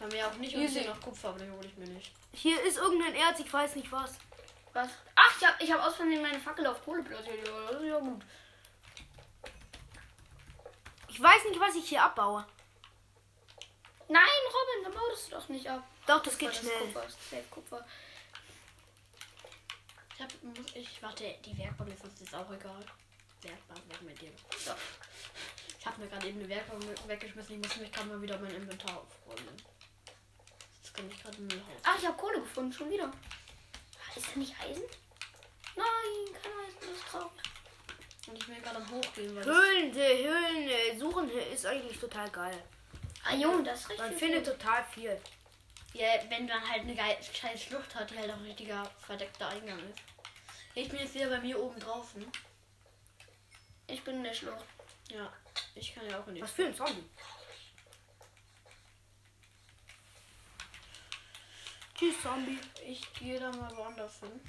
[0.00, 0.78] Haben wir ja auch nicht Easy.
[0.78, 2.12] und hier noch Kupfer, aber den hole ich mir nicht.
[2.32, 4.12] Hier ist irgendein Erz, ich weiß nicht was.
[4.74, 4.90] Was?
[5.14, 7.46] Ach, ich habe ich hab aus Versehen meine Fackel auf Kohle platziert.
[7.46, 8.24] Ja, das gut.
[11.08, 12.44] Ich weiß nicht, was ich hier abbaue.
[14.08, 15.82] Nein, Robin, dann baust du doch nicht ab.
[16.06, 16.78] Doch, das Kupfer, geht schnell.
[16.78, 17.86] Kupfer, das ist safe Kupfer.
[20.14, 22.84] Ich hab, muss ich, warte, die Werkbank ist uns jetzt auch egal.
[23.42, 24.32] Werkbank weg mit dir.
[24.58, 24.72] So.
[25.78, 27.62] Ich habe mir gerade eben eine Werkbank weggeschmissen.
[27.62, 29.56] Ich muss mich gerade mal wieder mein Inventar aufräumen.
[30.82, 31.62] Jetzt kann ich gerade Müll.
[31.84, 33.12] Ach, ich habe Kohle gefunden, schon wieder.
[34.16, 34.82] Ist da nicht Eisen?
[35.76, 37.30] Nein, kein Eisen, das ist traurig.
[38.26, 42.62] Und ich will gerade Hochgehen, weil Höhlen, Höhlen äh, suchen ist eigentlich total geil.
[43.24, 44.06] Ah, Junge, das ist richtig.
[44.06, 44.58] Man findet gut.
[44.58, 45.20] total viel.
[45.94, 49.48] ja, wenn man halt eine geile scheiß Schlucht hat, die halt auch ein richtiger verdeckter
[49.48, 50.00] Eingang ist.
[50.74, 52.24] Ich bin jetzt wieder bei mir oben draußen.
[53.86, 54.64] Ich bin in der Schlucht.
[55.10, 55.32] Ja,
[55.74, 57.04] ich kann ja auch in die Was für ein Zombie.
[61.94, 62.58] Tschüss, Zombie.
[62.86, 64.40] Ich gehe da mal woanders hin.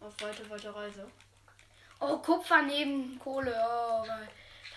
[0.00, 1.10] Auf weite, weite Reise.
[2.00, 3.54] Oh, Kupfer neben Kohle.
[3.54, 4.28] Oh, geil.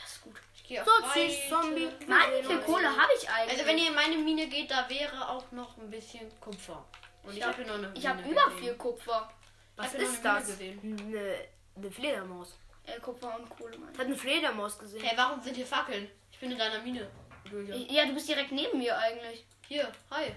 [0.02, 0.36] das ist gut.
[0.56, 1.90] Ich gehe auf So, tschüss, Zombie.
[2.08, 3.52] Mann, wie viel Kohle habe ich eigentlich?
[3.58, 6.86] Also wenn ihr in meine Mine geht, da wäre auch noch ein bisschen Kupfer.
[7.24, 9.32] Und ich, Ich habe hab- hier noch eine ich habe über viel Kupfer.
[9.76, 10.60] Was ist das?
[10.60, 11.38] Eine,
[11.76, 12.58] eine Fledermaus.
[12.86, 13.90] Äh, Kupfer und Kohle, Mann.
[13.94, 15.02] Ich habe eine Fledermaus gesehen.
[15.04, 16.10] Hey, warum sind hier Fackeln?
[16.32, 17.10] Ich bin in deiner Mine.
[17.50, 17.76] Julia.
[17.76, 19.46] Ja, du bist direkt neben mir eigentlich.
[19.68, 20.34] Hier, hi.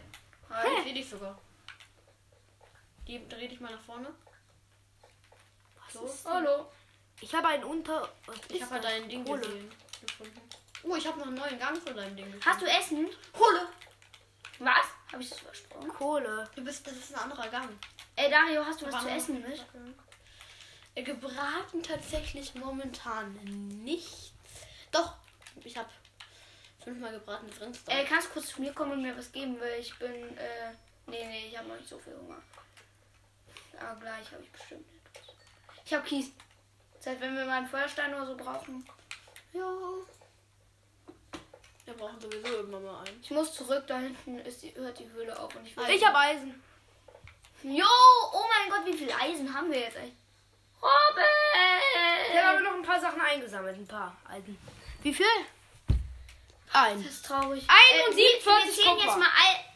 [0.50, 0.66] Hi.
[0.78, 1.36] Ich sehe dich sogar.
[3.06, 4.12] Die, dreh dich mal nach vorne.
[5.92, 6.10] So.
[6.24, 6.66] Hallo.
[7.20, 8.08] Ich habe einen Unter.
[8.26, 9.40] Was Ich ist habe halt dein Ding Kohle.
[9.40, 9.72] gesehen.
[10.00, 10.40] Gefunden.
[10.82, 12.46] Oh, ich habe noch einen neuen Gang von deinem Ding gefunden.
[12.46, 13.08] Hast du Essen?
[13.32, 13.68] Kohle?
[14.58, 14.86] Was?
[15.12, 15.88] Habe ich das versprochen?
[15.88, 16.50] Kohle.
[16.54, 17.68] Du bist, das ist ein anderer Gang.
[18.16, 19.64] Ey, Dario, hast du was zu essen mit?
[20.94, 23.34] Äh, Gebraten tatsächlich momentan
[23.84, 24.32] nichts.
[24.90, 25.14] Doch,
[25.62, 25.90] ich habe
[26.82, 27.94] fünfmal gebratenes Rindsteak.
[27.94, 30.72] Ey, kannst du kurz zu mir kommen und mir was geben, weil ich bin, äh,
[31.06, 32.40] nee, nee, ich habe noch nicht so viel Hunger.
[33.86, 35.34] Aber gleich habe ich bestimmt etwas.
[35.84, 36.32] Ich habe Kies.
[36.98, 38.84] Das heißt, wenn wir mal einen Feuerstein oder so brauchen.
[39.52, 39.72] ja.
[41.84, 43.20] Wir brauchen sowieso irgendwann mal einen.
[43.22, 45.84] Ich muss zurück, da hinten ist die, hört die Höhle auf und ich will.
[45.88, 46.60] Ich habe Eisen.
[47.62, 47.86] Jo,
[48.32, 50.14] oh mein Gott, wie viel Eisen haben wir jetzt eigentlich?
[50.82, 51.24] Robin!
[52.32, 53.76] Ich habe noch ein paar Sachen eingesammelt.
[53.76, 54.58] Ein paar Eisen.
[55.02, 55.26] Wie viel?
[56.72, 57.02] Ein.
[57.02, 57.64] Das ist traurig.
[57.68, 59.28] 41 wir, wir zählen jetzt mal,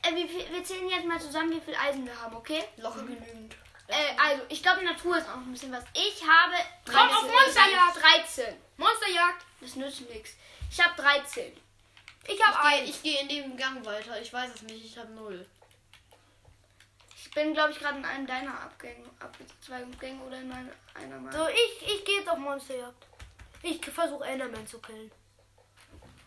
[0.03, 2.64] äh, wir, wir zählen jetzt mal zusammen, wie viel Eisen wir haben, okay?
[2.77, 3.55] Locker genügend.
[3.90, 5.85] Äh, also, ich glaube, Natur ist auch noch ein bisschen was.
[5.94, 6.55] Ich habe
[6.87, 8.03] Komm auf Monsterjagd.
[8.37, 8.57] 13.
[8.76, 9.44] Monsterjagd.
[9.61, 10.35] Das nützt nichts.
[10.70, 11.57] Ich habe 13.
[12.26, 12.90] Ich habe gehe eins.
[12.90, 14.20] ich geh in dem Gang weiter.
[14.20, 14.85] Ich weiß es nicht.
[14.85, 15.44] Ich habe null.
[17.16, 21.38] Ich bin, glaube ich, gerade in einem deiner Abgänge, Abzweigungsgänge oder in meiner, einer meiner.
[21.38, 23.07] So, ich, ich gehe jetzt auf Monsterjagd.
[23.62, 25.11] Ich versuche Enderman zu killen.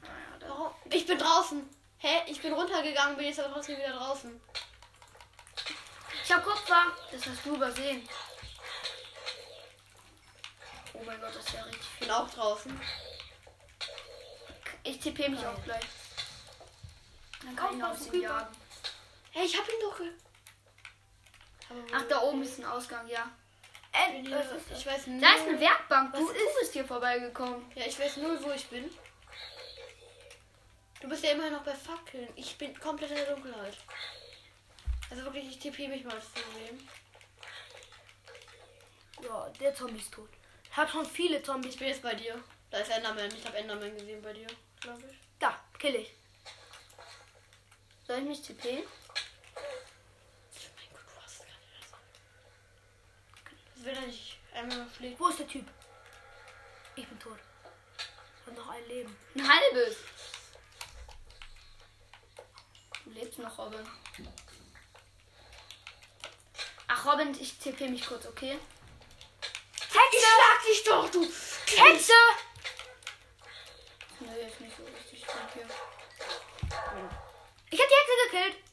[0.02, 0.72] Naja, Warum?
[0.92, 1.68] Ich bin draußen.
[1.98, 2.22] Hä?
[2.28, 4.40] Ich bin runtergegangen, bin jetzt aber trotzdem wieder draußen.
[6.24, 6.86] Ich habe Kupfer.
[7.12, 8.08] Das hast du übersehen.
[10.94, 12.08] Oh mein Gott, das ist ja richtig Ich viel.
[12.08, 12.82] bin auch draußen.
[14.84, 15.84] Ich tippe mich auch gleich.
[17.44, 18.24] Dann kann ich den bisschen Creeper.
[18.26, 18.56] jagen.
[19.32, 20.00] Hey, ich hab ihn doch.
[21.94, 23.30] Ach, da oben ist ein Ausgang, ja.
[24.22, 24.32] Ist
[24.70, 24.80] das?
[24.80, 25.22] ich weiß nur.
[25.22, 26.14] Da ist eine Werkbank.
[26.14, 27.72] Du, Was du bist hier vorbeigekommen.
[27.76, 28.90] Ja, ich weiß nur, wo ich bin.
[31.02, 32.28] Du bist ja immer noch bei Fackeln.
[32.36, 33.78] Ich bin komplett in der Dunkelheit.
[35.10, 36.90] Also wirklich, ich tippe mich mal zu sehen.
[39.24, 40.30] Ja, der Zombie ist tot.
[40.64, 41.74] Ich habe schon viele Zombies.
[41.74, 42.44] Ich bin jetzt bei dir.
[42.72, 43.34] Da ist Enderman.
[43.36, 44.48] Ich habe Enderman gesehen bei dir,
[44.82, 45.18] glaube ich.
[45.40, 46.14] Da, kill ich.
[48.08, 48.76] Soll ich mich tippen?
[48.76, 48.84] Mein
[50.92, 51.90] Gott, du hast gerade das.
[53.86, 55.20] Wenn er nicht einmal schlägt.
[55.20, 55.66] Wo ist der Typ?
[56.96, 57.38] Ich bin tot.
[58.42, 59.16] Ich habe noch ein Leben.
[59.36, 59.98] Ein halbes.
[63.06, 63.88] Du lebst noch, Robin.
[67.04, 68.58] Ach, Robin, ich tippe mich kurz, okay?
[69.92, 70.26] Hexe!
[70.26, 71.22] Schlag dich doch, du!
[71.22, 72.14] Hexe!
[74.20, 75.14] Nö, ist nicht so richtig.
[75.14, 75.68] Ich hier.
[77.72, 78.64] Ich habe die Hexe gekillt.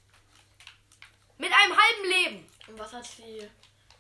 [1.39, 2.53] Mit einem halben Leben.
[2.69, 3.51] Und was hat sie.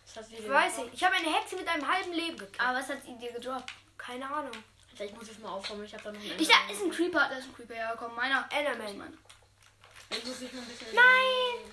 [0.06, 0.94] Was hat sie Ich weiß nicht.
[0.94, 2.60] Ich habe eine Hexe mit einem halben Leben gekillt.
[2.60, 3.72] Aber was hat sie dir gedroppt?
[3.98, 4.52] Keine Ahnung.
[4.98, 5.84] Ich muss jetzt mal aufräumen.
[5.84, 7.96] Ich habe da noch einen Ich da ist ein Creeper, da ist ein Creeper, ja
[7.96, 8.46] komm, meiner.
[8.52, 9.18] Enderman.
[10.10, 10.94] Ich muss mich mal ein bisschen.
[10.94, 11.72] Nein!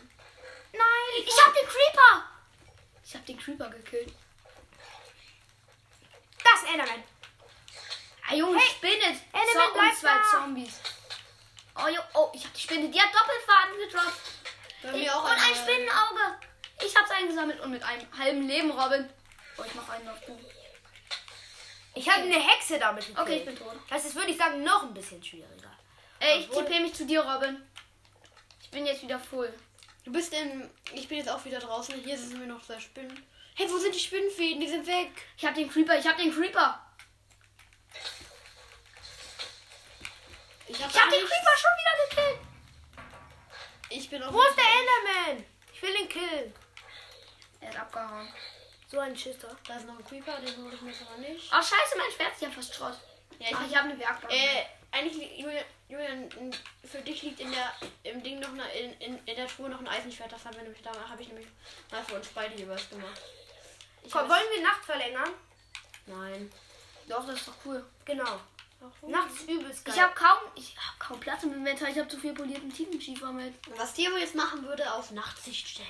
[0.72, 1.24] Nein!
[1.24, 2.37] Ich hab den Creeper!
[3.08, 4.12] Ich hab den Creeper gekillt.
[6.44, 7.04] Das Enderman.
[8.30, 8.96] Ah, Junge, Spinne.
[8.96, 9.22] Element
[9.54, 10.24] So, und zwei da.
[10.24, 10.80] Zombies.
[11.76, 12.90] Oh, jo, oh, ich hab die Spinne.
[12.90, 14.22] Die hat Doppelfaden gedroppt.
[14.84, 16.40] Bei Ich, und ein Spinnenauge.
[16.86, 19.10] Ich hab's eingesammelt und mit einem halben Leben, Robin.
[19.58, 20.18] Oh, ich mach einen noch.
[21.96, 23.26] Ich habe eine Hexe damit gekillt.
[23.26, 23.80] Okay, ich bin tot.
[23.90, 25.72] Das ist, würde ich sagen, noch ein bisschen schwieriger.
[26.20, 27.66] Ey, ich tippe mich zu dir, Robin.
[28.62, 29.58] Ich bin jetzt wieder full.
[30.08, 30.70] Du bist in.
[30.94, 31.94] Ich bin jetzt auch wieder draußen.
[32.02, 33.26] Hier sind wir noch zwei Spinnen.
[33.56, 34.62] Hey, wo sind die Spinnenfäden?
[34.62, 35.12] Die sind weg.
[35.36, 36.82] Ich hab den Creeper, ich hab den Creeper.
[40.68, 41.20] Ich hab, Ich hab den.
[41.20, 42.40] Creeper schon wieder gekillt.
[43.90, 44.32] Ich bin auch.
[44.32, 45.46] Wo ist der Enderman?
[45.74, 46.54] Ich will ihn killen.
[47.60, 48.30] Er ist abgehauen.
[48.90, 49.58] So ein Schisser.
[49.68, 51.52] Da ist noch ein Creeper, den hole ich mir jetzt aber nicht.
[51.52, 52.98] Oh, scheiße, mein Schwert ist ja fast Schrott.
[53.40, 54.34] Ja, ich, Ach, ich habe eine Werkbank.
[54.34, 56.30] äh, eigentlich, li- Julian, Julian,
[56.84, 57.74] für dich liegt in der
[58.04, 60.32] im Ding noch eine, in, in, in der Truhe noch ein Eisenschwert.
[60.32, 61.48] Das haben wir nämlich da habe ich nämlich
[61.92, 63.22] mal für uns beide jeweils gemacht.
[64.04, 65.30] Ich Komm, wollen wir Nacht verlängern?
[66.06, 66.52] Nein.
[67.08, 67.86] Doch, das ist doch cool.
[68.06, 68.40] Genau.
[68.80, 69.12] Warum?
[69.12, 69.96] Nachts übelst geil.
[69.96, 71.90] Ich habe kaum, ich hab kaum Platz im Inventar.
[71.90, 73.54] Ich habe zu viel polierten Tiefenschiefer mit.
[73.76, 75.88] Was dir aber jetzt machen würde, auf Nachtsicht stellen.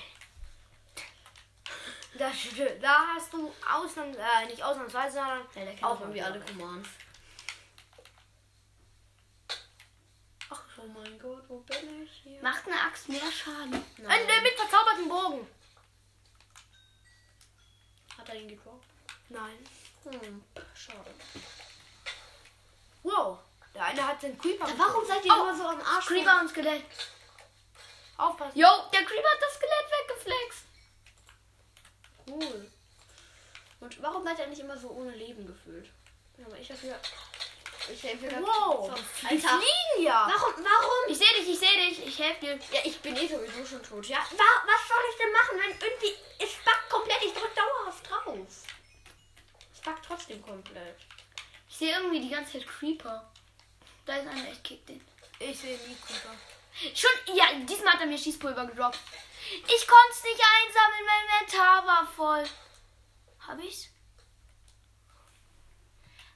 [2.18, 2.30] da,
[2.80, 5.20] da hast du ausnahms, äh, nicht ausnahmsweise,
[5.52, 6.88] sondern Ja, auch irgendwie alle Commands.
[10.50, 12.40] Ach, Oh mein Gott, wo bin ich hier?
[12.40, 13.72] Macht eine Axt mehr Schaden.
[14.06, 15.46] Ein äh, mit verzauberten Bogen.
[18.16, 18.86] Hat er ihn gedroppt?
[19.28, 19.58] Nein.
[20.04, 21.10] Hm, schade.
[23.02, 23.38] Wow.
[23.74, 24.66] Der eine hat den Creeper.
[24.76, 26.06] Warum seid ihr immer so am Arsch?
[26.06, 26.84] Creeper und Skelett.
[28.16, 28.58] Aufpassen.
[28.58, 30.64] Yo, der Creeper hat das Skelett weggeflext.
[32.28, 32.70] Cool.
[33.80, 35.90] Und warum seid ihr nicht immer so ohne Leben gefühlt?
[36.36, 36.98] Ja, aber ich dafür.
[37.92, 38.94] Ich helfe grad- Wow.
[39.22, 39.48] Die Alter.
[39.48, 40.30] fliegen ja.
[40.32, 40.54] Warum?
[40.64, 41.08] Warum?
[41.08, 42.06] Ich sehe dich, ich sehe dich.
[42.06, 42.58] Ich helfe dir.
[42.72, 44.06] Ja, ich bin eh sowieso schon tot.
[44.06, 46.14] Ja, wa was soll ich denn machen, wenn irgendwie.
[46.38, 47.22] Es backt komplett.
[47.24, 48.36] Ich drück dauerhaft drauf.
[49.72, 50.96] Es backt trotzdem komplett.
[51.68, 53.30] Ich sehe irgendwie die ganze Zeit Creeper.
[54.04, 55.04] Da ist einer, ich kick den.
[55.38, 56.34] Ich sehe nie Creeper.
[56.94, 58.98] Schon, ja, diesmal hat er mir Schießpulver gedroppt.
[59.66, 62.44] Ich konnte es nicht einsammeln, mein Inventar war voll.
[63.46, 63.88] Hab ich's?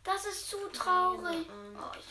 [0.05, 1.47] Das ist zu traurig.
[1.77, 2.05] Oh, ich.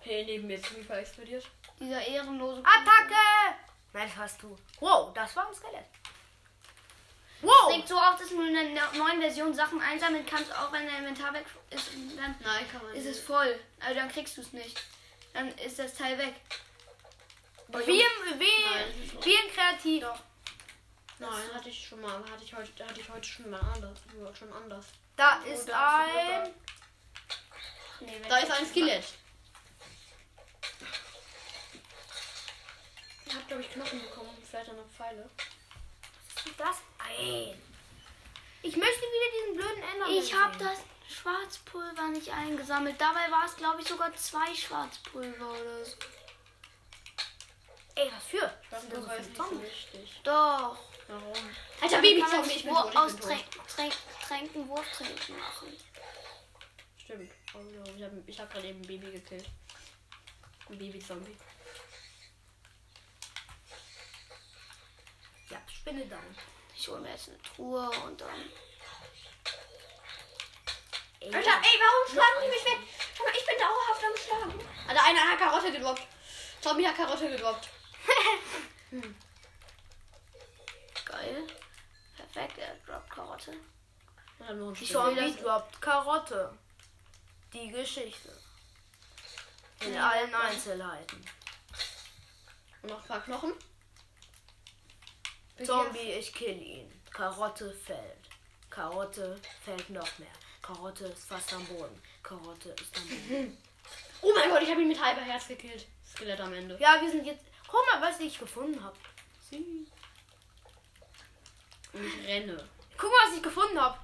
[0.00, 1.46] Hey, neben mir ist Creeper explodiert.
[1.80, 3.56] Dieser ehrenlose Attacke!
[3.92, 4.56] Nein, das hast du.
[4.80, 5.84] Wow, das war ein Skelett.
[7.40, 7.72] Es Wow.
[7.74, 11.04] liegt so auf, dass du in der neuen Version Sachen einsammeln kannst, auch wenn dein
[11.04, 11.90] Inventar weg ist.
[12.16, 13.18] Dann Nein, kann man ist nicht.
[13.18, 13.58] es voll.
[13.80, 14.82] Also dann kriegst du es nicht.
[15.32, 16.34] Dann ist das Teil weg.
[17.68, 19.20] Wie im, wie, Nein.
[19.22, 20.02] wie im Kreativ.
[20.02, 20.20] Doch.
[21.18, 22.14] Nein, hatte ich schon mal.
[22.30, 23.98] Hatte ich heute, hatte ich heute schon mal anders.
[24.38, 24.86] Schon anders.
[25.16, 26.54] Da Oh, ist da ist ein ein.
[28.00, 29.04] Nee, Da ist ein Skelett.
[33.26, 34.30] Ich hab, glaube ich, Knochen bekommen.
[34.48, 35.28] Vielleicht auch noch Pfeile.
[36.34, 36.76] Was ist das?
[36.98, 37.62] Ein.
[38.62, 40.78] Ich möchte wieder diesen blöden Enderman Ich habe das
[41.08, 43.00] Schwarzpulver nicht eingesammelt.
[43.00, 45.96] Dabei war es, glaube ich, sogar zwei Schwarzpulver oder so.
[47.96, 48.58] Ey, was für?
[48.70, 49.68] Das sind nicht so Zombies?
[49.68, 50.20] wichtig.
[50.24, 50.78] Doch.
[51.06, 51.50] Warum?
[51.80, 53.16] Alter, Babyzombie, ich ich aus
[54.26, 55.76] Tränken Wurftränken machen.
[56.96, 57.30] Stimmt.
[57.54, 59.48] Also, ich habe ich hab gerade eben ein Baby gekillt.
[60.68, 61.36] Ein Babyzombie.
[65.50, 66.36] Ja, Spinne down.
[66.74, 68.50] Ich hole mir jetzt eine Truhe und dann.
[71.20, 72.78] Ey, Alter, ey, warum schlagen die mich weg?
[73.16, 74.68] Schau mal, ich bin dauerhaft am Schlagen.
[74.88, 76.06] Alter, einer hat Karotte gedroppt.
[76.60, 77.68] Zombie hat Karotte gedroppt.
[81.04, 81.46] Geil.
[82.16, 83.52] Perfekt, er droppt Karotte.
[84.86, 86.58] Zombie droppt Karotte.
[87.54, 88.30] Die Geschichte.
[89.80, 90.34] In Ja, allen.
[90.34, 91.24] Einzelheiten.
[92.82, 93.52] Und noch ein paar Knochen.
[95.64, 96.92] Zombie, ich kill ihn.
[97.10, 98.28] Karotte fällt.
[98.70, 100.32] Karotte fällt noch mehr.
[100.60, 102.02] Karotte ist fast am Boden.
[102.22, 103.58] Karotte ist am Boden.
[104.26, 105.86] Oh mein Gott, ich habe ihn mit halber Herz gekillt.
[106.10, 106.78] Skelett am Ende.
[106.80, 107.44] ja, wir sind jetzt.
[107.68, 108.96] Guck mal, was ich gefunden habe.
[111.92, 112.56] Und ich renne.
[112.96, 113.98] Guck mal, was ich gefunden habe.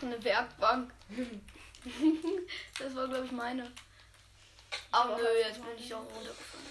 [0.00, 0.90] Eine Werkbank.
[2.78, 3.70] das war, glaube ich, meine.
[4.92, 6.66] Aber Nö, jetzt bin ich auch runtergefallen.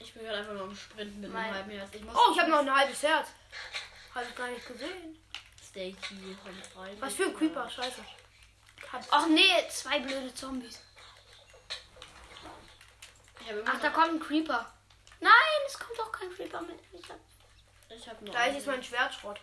[0.00, 1.90] Ich bin gerade einfach nur am Sprinten mit Mein- einem halben Herz.
[1.94, 3.28] Ich muss Oh, ich habe noch ein halbes Herz.
[4.14, 5.18] Habe ich gar nicht gesehen.
[5.66, 6.96] Steaky kommt rein.
[7.00, 8.04] Was für ein Creeper, scheiße.
[8.92, 10.80] Hab- Ach nee, zwei blöde Zombies.
[13.40, 14.72] Ich Ach, da kommt ein Creeper.
[15.20, 15.32] Nein,
[15.66, 16.78] es kommt doch kein Creeper mit.
[16.92, 17.18] Ich hab
[17.90, 19.40] ich habe noch Gleich ist mein Schwertschrott.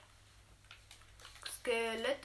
[1.60, 2.20] Skelett.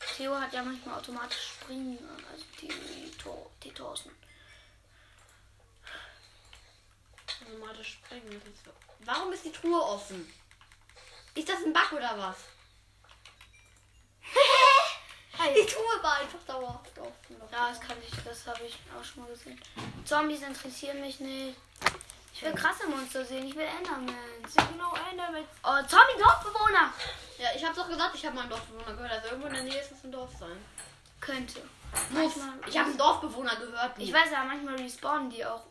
[0.00, 1.98] Theo hat ja manchmal automatisch springen,
[2.30, 4.10] also die, Tor, die Thorsten.
[7.50, 8.42] automatisch springen.
[9.00, 10.32] Warum ist die Truhe offen?
[11.34, 12.36] Ist das ein Bug oder was?
[15.56, 17.36] Die Truhe war einfach dauerhaft offen.
[17.50, 19.58] Ja, das kann ich, das habe ich auch schon mal gesehen.
[20.04, 21.56] Zombies interessieren mich nicht.
[22.40, 24.54] Ich will krasse Monster sehen, ich will Endermans.
[24.72, 25.44] Genau, einer mit.
[25.62, 26.90] Oh, Zombie-Dorfbewohner!
[27.36, 29.12] Ja, ich hab's doch gesagt, ich habe mal einen Dorfbewohner gehört.
[29.12, 30.56] Also irgendwo in der Nähe ist es ein Dorf sein.
[31.20, 31.60] Könnte.
[32.08, 32.32] Muss.
[32.66, 33.98] Ich habe einen Dorfbewohner gehört.
[33.98, 35.66] Ich weiß ja, manchmal respawnen die auch.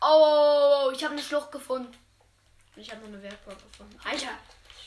[0.00, 1.96] Oh, ich habe eine Schlucht gefunden.
[2.74, 3.96] Ich habe noch eine Werkbank gefunden.
[4.02, 4.36] Alter,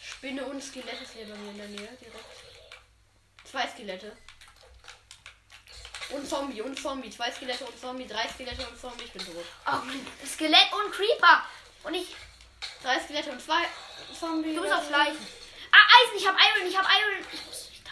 [0.02, 1.98] Spinne und Skelett ist hier bei mir in der Nähe.
[2.02, 2.26] Direkt.
[3.46, 4.12] Zwei Skelette.
[6.10, 7.10] Und Zombie und Zombie.
[7.10, 8.08] Zwei Skelette und Zombie.
[8.08, 9.04] Drei Skelette und Zombie.
[9.04, 9.46] Ich bin tot.
[9.66, 11.44] Oh, Skelett und Creeper.
[11.84, 12.16] Und ich.
[12.82, 13.64] Drei Skelette und zwei
[14.18, 14.56] Zombie.
[14.56, 15.28] Du bist auf Schleichen.
[15.72, 17.26] Ah, Eisen, ich habe Iron, ich habe Iron.
[17.34, 17.92] Ich muss mich da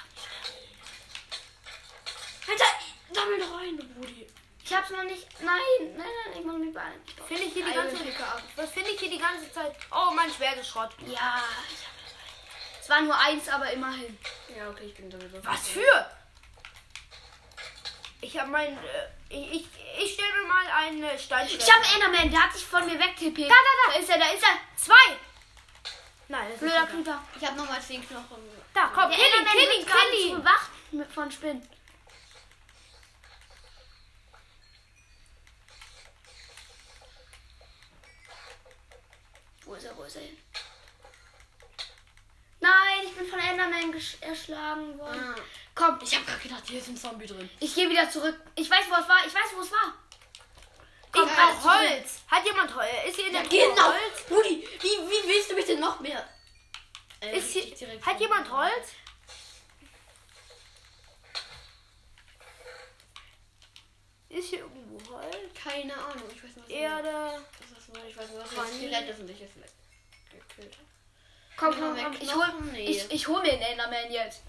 [2.52, 2.66] Alter,
[3.12, 4.28] sammel doch ein, du Brudi.
[4.64, 5.28] Ich hab's noch nicht.
[5.42, 7.02] Nein, nein, nein, ich muss mich beeilen.
[7.28, 8.42] Finde ich hier die ganze ab.
[8.56, 9.76] Was finde ich hier die ganze Zeit?
[9.92, 10.92] Oh, mein Schwert ist Schrott.
[11.06, 14.18] Ja, ich hab Es war nur eins, aber immerhin.
[14.56, 15.38] Ja, okay, ich bin sowieso.
[15.44, 16.10] Was für?
[18.26, 18.74] Ich habe mein.
[18.74, 18.80] Äh,
[19.30, 19.68] ich ich,
[20.04, 21.62] ich stelle mir mal ein Steinschwert.
[21.62, 23.38] Ich habe Enderman, der hat sich von mir wegtippt.
[23.38, 24.00] Da, da, da.
[24.00, 24.60] Ist er, da ist er.
[24.76, 25.18] zwei.
[26.28, 27.42] Nein, das Blöder ist.
[27.42, 28.38] Ich habe nochmal zehn Knochen.
[28.74, 30.38] Da, komm, Der kill ihn, kill ihn, kill ihn.
[30.38, 31.70] bewacht von Spinnen.
[39.66, 40.38] Wo ist er, wo ist er hin?
[42.60, 45.36] Nein, ich bin von Enderman erschlagen worden.
[45.38, 45.65] Ah.
[45.76, 47.50] Komm, Ich habe gerade gedacht, hier ist ein Zombie drin.
[47.60, 48.40] ich gehe wieder zurück.
[48.56, 49.26] Ich weiß, wo es war.
[49.28, 49.94] Ich weiß, wo es war.
[51.12, 52.20] Komm, Ich äh, weiß, Holz.
[52.28, 52.90] Hat jemand Holz?
[53.08, 53.88] Ist hier in der Ja, Truhe genau.
[53.88, 54.24] Holz?
[54.30, 56.28] Brudi, wie, wie willst du mich denn noch mehr?
[57.20, 58.88] Äh, Ist hier, direkt hat jemand Holz?
[64.30, 65.36] Ist hier irgendwo Holz?
[65.54, 67.42] Keine Ahnung, ich weiß nicht, was Erde.
[67.60, 67.90] das ist.
[68.10, 68.74] Ich weiß nicht, was das Granit.
[68.76, 69.50] Skelett ist und ich es
[70.32, 70.78] gekillt.
[71.58, 72.18] Komm, komm, weg komm.
[72.22, 72.86] Ich hol, Nee.
[72.90, 74.42] ich, ich hol mir den Enderman jetzt.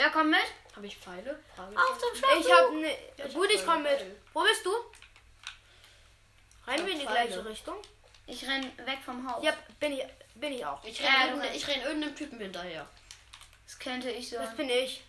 [0.00, 0.40] Wer kommt mit?
[0.74, 1.38] Habe ich Pfeile?
[1.54, 2.40] Frage Auf zum Schlafzug.
[2.46, 2.96] Ich hab ne.
[3.28, 4.00] ich Gut, hab ich komm mit.
[4.32, 4.70] Wo bist du?
[6.66, 7.26] Rennen wir in die Pfeile.
[7.28, 7.76] gleiche Richtung?
[8.26, 9.44] Ich renn weg vom Haus.
[9.44, 10.02] Ja, bin ich,
[10.36, 10.82] bin ich auch.
[10.84, 11.56] Ich Ja, irgende- rennst.
[11.56, 12.88] ich renn irgendeinem Typen hinterher.
[13.66, 14.56] Das könnte ich Das sein.
[14.56, 15.02] bin ich.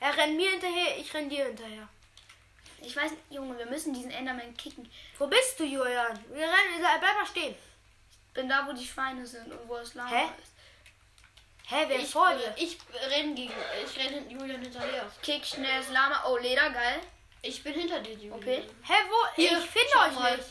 [0.00, 1.88] Er rennt mir hinterher, ich renn dir hinterher.
[2.80, 4.90] Ich weiß, Junge, wir müssen diesen Enderman kicken.
[5.18, 6.18] Wo bist du, Julian?
[6.30, 7.54] Wir rennen, bleib mal stehen.
[8.34, 10.24] Bin da, wo die Schweine sind und wo es Lava Hä?
[10.42, 10.52] ist.
[11.70, 12.54] Hä, wer ist Ich, vor äh, dir?
[12.56, 12.78] ich
[13.10, 13.52] renn gegen.
[13.84, 15.10] Ich renn hinten Julian hinterher.
[15.22, 16.24] Kick schnell das Lama.
[16.26, 17.00] Oh, Leder, geil.
[17.42, 18.32] Ich bin hinter dir, Julian.
[18.38, 18.62] Okay.
[18.84, 19.16] Hä, wo?
[19.36, 20.36] Hier, ich finde euch mal.
[20.36, 20.48] nicht.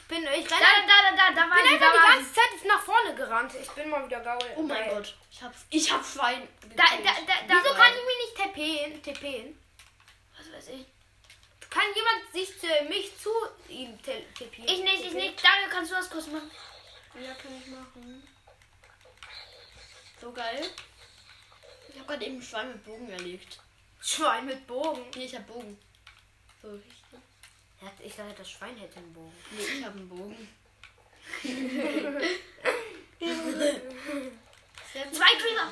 [0.00, 0.86] Ich bin, ich Da, renne.
[0.86, 3.14] da, da, da, da war Ich die, bin da einfach die ganze Zeit nach vorne
[3.14, 3.52] gerannt.
[3.60, 4.38] Ich bin mal wieder gaul.
[4.56, 4.94] Oh mein Geil.
[4.94, 5.14] Gott.
[5.30, 5.66] Ich hab's.
[5.70, 6.48] Ich hab Schwein.
[6.76, 7.62] Da, da, da, da.
[7.64, 9.02] Wieso kann ich mich nicht TPen?
[9.02, 9.62] TPen?
[10.36, 10.86] Was weiß ich.
[11.70, 13.30] Kann jemand sich zu mich zu
[13.68, 14.64] ihm TPen?
[14.64, 15.44] Ich nicht, ich nicht.
[15.44, 16.50] Daniel, kannst du das kurz machen?
[17.14, 18.26] Ja, kann ich machen.
[20.20, 20.62] So geil.
[21.88, 23.58] Ich hab gerade eben einen Schwein mit Bogen erlegt.
[24.02, 25.04] Schwein mit Bogen.
[25.14, 25.78] Nee, ich hab Bogen.
[26.62, 26.96] So richtig.
[28.00, 29.32] Ich dachte, das Schwein hätte einen Bogen.
[29.52, 30.48] Nee, ich hab einen Bogen.
[35.12, 35.68] Zwei Creeper.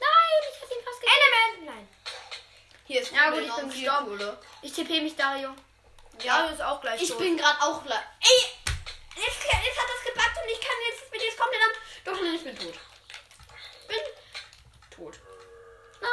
[0.00, 1.20] Nein, ich hab ihn fast gekillt.
[1.22, 1.64] Element!
[1.66, 1.88] Nein.
[2.86, 4.06] Hier ist Ja, gut, ich bin gestorben.
[4.06, 4.38] Kohle.
[4.62, 5.54] Ich tippe mich, Dario.
[6.22, 7.18] Ja, Ja, ist auch gleich ich tot.
[7.18, 7.98] bin gerade auch gleich.
[8.20, 8.44] Ey!
[9.16, 11.02] Jetzt, jetzt hat das gepackt und ich kann jetzt.
[11.14, 11.70] Jetzt kommt der dann.
[12.04, 12.78] Doch, nein, ich bin tot.
[13.88, 13.98] Bin
[14.90, 15.20] tot.
[16.00, 16.10] Nein,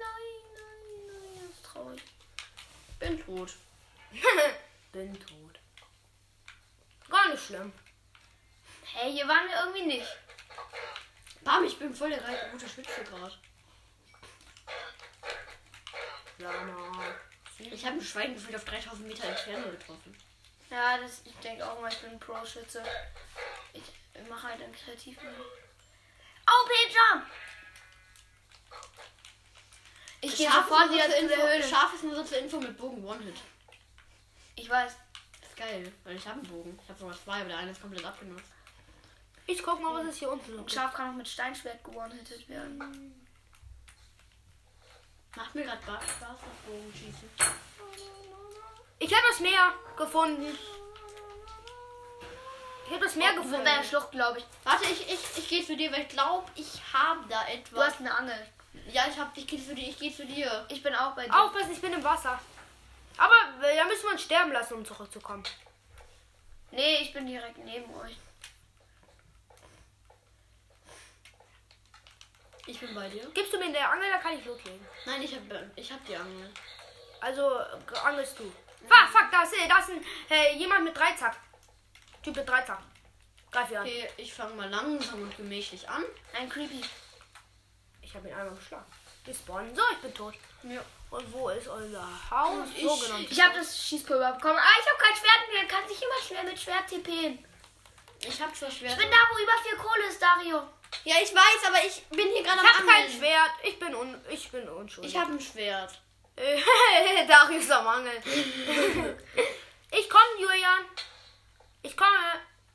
[0.00, 1.48] nein, nein, nein.
[1.48, 2.02] Das ist traurig.
[2.98, 3.54] Bin tot.
[4.92, 5.60] bin tot.
[7.10, 7.72] Gar nicht schlimm.
[8.84, 10.16] Hey, hier waren wir irgendwie nicht.
[11.42, 13.34] Bam, ich bin voll der geile gute Schütze gerade.
[16.38, 17.14] Lama.
[17.58, 20.16] Ich habe ein Schwein gefühlt auf 3000 Meter Entfernung getroffen.
[20.70, 22.84] Ja, das, ich denke auch mal, ich bin Pro-Schütze.
[24.20, 25.28] Ich mache halt einen kreativen.
[26.46, 27.26] OP-Jump!
[30.20, 31.62] Ich gehe sofort ist wieder zur der Höhle.
[31.62, 33.36] Scharf ist nur so zur Info mit Bogen One-Hit.
[34.56, 34.96] Ich weiß.
[35.40, 36.78] Das ist geil, weil ich habe einen Bogen.
[36.82, 38.50] Ich habe sogar zwei, aber der eine ist komplett abgenutzt.
[39.46, 40.72] Ich guck mal, was es hier unten gibt.
[40.72, 43.24] Schaf kann auch mit Steinschwert gewonnen-hittet werden.
[45.36, 47.30] Macht mir gerade Spaß, auf Bogen schießen.
[48.98, 50.58] Ich habe das Meer gefunden.
[52.88, 53.84] Ich habe das Meer Bei der gefunden.
[53.84, 54.44] Schlucht, glaube ich.
[54.64, 57.86] Warte, ich, ich, ich gehe zu dir, weil ich glaube, ich habe da Du etwas.
[57.86, 58.46] hast eine Angel.
[58.90, 60.64] Ja, ich hab, ich gehe zu dir, ich gehe zu dir.
[60.70, 61.38] Ich bin auch bei dir.
[61.38, 62.40] Aufpassen, ich bin im Wasser.
[63.18, 65.42] Aber äh, da müssen wir uns sterben lassen, um zurückzukommen.
[66.70, 68.16] Nee, ich bin direkt neben euch.
[72.66, 73.28] Ich bin bei dir.
[73.34, 74.86] Gibst du mir in der Angel, da kann ich loslegen.
[75.06, 75.42] Nein, ich hab,
[75.76, 76.50] ich hab die Angel.
[77.20, 78.44] Also äh, angelst du.
[78.86, 81.36] Fuck, fuck, da ist, äh, da ist ein, äh, jemand mit Dreizack.
[82.22, 82.80] Typ mit Dreizack.
[83.50, 83.82] Greif ihn an.
[83.86, 86.04] Okay, ich fange mal langsam und gemächlich an.
[86.38, 86.82] Ein Creepy.
[88.02, 88.84] Ich habe ihn einmal geschlagen.
[89.26, 89.74] Die spawnen.
[89.74, 90.34] So, ich bin tot.
[90.64, 90.80] Ja.
[91.10, 92.68] Und wo ist euer Haus?
[92.74, 93.26] Ich- so genannt.
[93.30, 94.58] Ich habe das Schießpulver bekommen.
[94.58, 95.64] Ah, ich habe kein Schwert mehr.
[95.66, 97.44] Kann sich immer schnell mit Schwert TPen.
[98.20, 98.92] Ich hab zwar Schwert.
[98.92, 100.62] Ich bin da, wo über viel Kohle ist, Dario.
[101.04, 103.10] Ja, ich weiß, aber ich bin hier gerade Ich am habe kein.
[103.10, 103.50] Schwert.
[103.62, 105.14] Ich bin, un ich bin unschuldig.
[105.14, 105.98] Ich habe ein Schwert.
[106.38, 108.22] Äh, Darius am Angeln.
[109.90, 110.84] ich komme, Julian.
[111.82, 112.08] Ich komme.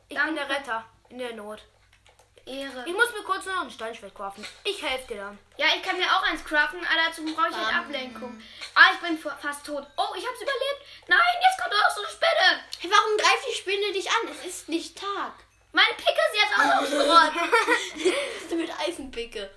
[0.10, 0.54] Ich bin der Danke.
[0.62, 1.62] Retter in der Not.
[2.46, 2.84] Ehre.
[2.86, 4.46] Ich muss mir kurz noch ein Steinschwert kaufen.
[4.66, 5.40] Ich helfe dir dann.
[5.56, 7.86] Ja, ich kann mir auch eins craften, aber dazu brauche ich halt Bam.
[7.86, 8.42] Ablenkung.
[8.76, 9.88] Ah, ich bin fa- fast tot.
[9.96, 10.82] Oh, ich hab's überlebt.
[11.08, 12.64] Nein, jetzt kommt auch so eine Spinne.
[12.82, 14.28] Hey, warum greift die Spinne dich an?
[14.30, 15.34] Es ist nicht Tag.
[15.72, 17.50] Meine Picke ist jetzt auch noch Schrott.
[17.96, 19.50] Bist du mit Eisenpicke?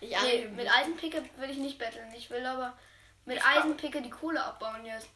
[0.00, 2.12] Ich nee, mit Eisenpicke will ich nicht betteln.
[2.14, 2.76] Ich will aber
[3.24, 3.44] mit Ich.
[3.44, 5.08] Eisenpicke die Kohle abbauen jetzt.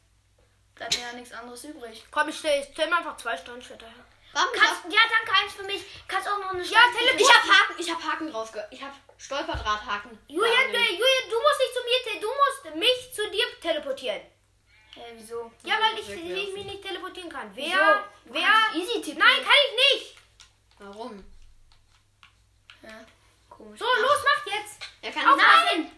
[0.75, 2.05] Bleibt mir ja nichts anderes übrig.
[2.11, 4.05] Komm, ich stell, ich stell mir einfach zwei Steinschwerter her.
[4.33, 5.85] Warum Kannst, ja, danke, eins für mich.
[6.09, 8.67] Kannst auch noch eine Ja, Steinpicke- Tele- Ich hab Haken, ich hab Haken rausge...
[8.73, 10.19] Ich hab Stolperdrahthaken.
[10.27, 14.21] Julian, äh, Julian, du musst nicht zu mir, te- du musst mich zu dir teleportieren.
[14.95, 15.53] Hä, wieso?
[15.63, 17.51] Ja, weil ich, ich mich nicht teleportieren kann.
[17.55, 17.65] Wer?
[17.65, 17.79] Wieso?
[18.27, 18.81] Du Wer?
[18.81, 19.19] easy tippen.
[19.21, 20.17] Nein, kann ich nicht.
[20.81, 21.25] Warum?
[22.83, 23.05] Ja,
[23.49, 23.79] komisch.
[23.79, 24.75] So, los, mach jetzt.
[25.01, 25.47] Er kann Auf, nicht.
[25.47, 25.93] nein.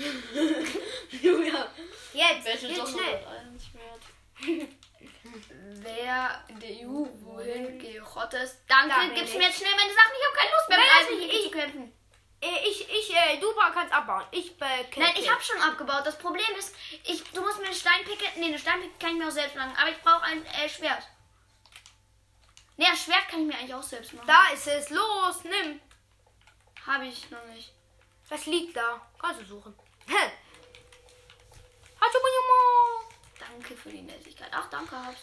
[1.22, 1.68] Julia.
[2.12, 3.26] Jetzt, jetzt schnell.
[5.82, 8.50] Wer in der EU wohin gerottet?
[8.68, 9.38] Danke, Da bin gibst ich.
[9.38, 10.12] mir jetzt schnell meine Sachen.
[10.18, 11.92] Ich habe keine Lust mehr mit ich- zu kämpfen.
[12.42, 14.24] Äh, ich, ich, äh, du kannst abbauen.
[14.30, 16.06] Ich, äh, Nein, ich habe schon abgebaut.
[16.06, 16.74] Das Problem ist,
[17.04, 18.24] ich, du musst mir eine Steinpicke.
[18.36, 19.74] Nee, eine Steinpicke kann ich mir auch selbst machen.
[19.78, 21.02] Aber ich brauche ein äh, Schwert.
[22.78, 24.26] Nee, ein Schwert kann ich mir eigentlich auch selbst machen.
[24.26, 24.88] Da ist es.
[24.88, 25.80] Los, nimm.
[26.86, 27.74] Habe ich noch nicht.
[28.30, 29.06] Das liegt da.
[29.20, 29.74] Kannst du suchen.
[33.38, 34.48] Danke für die Nettigkeit.
[34.52, 35.20] Ach, danke, Habs.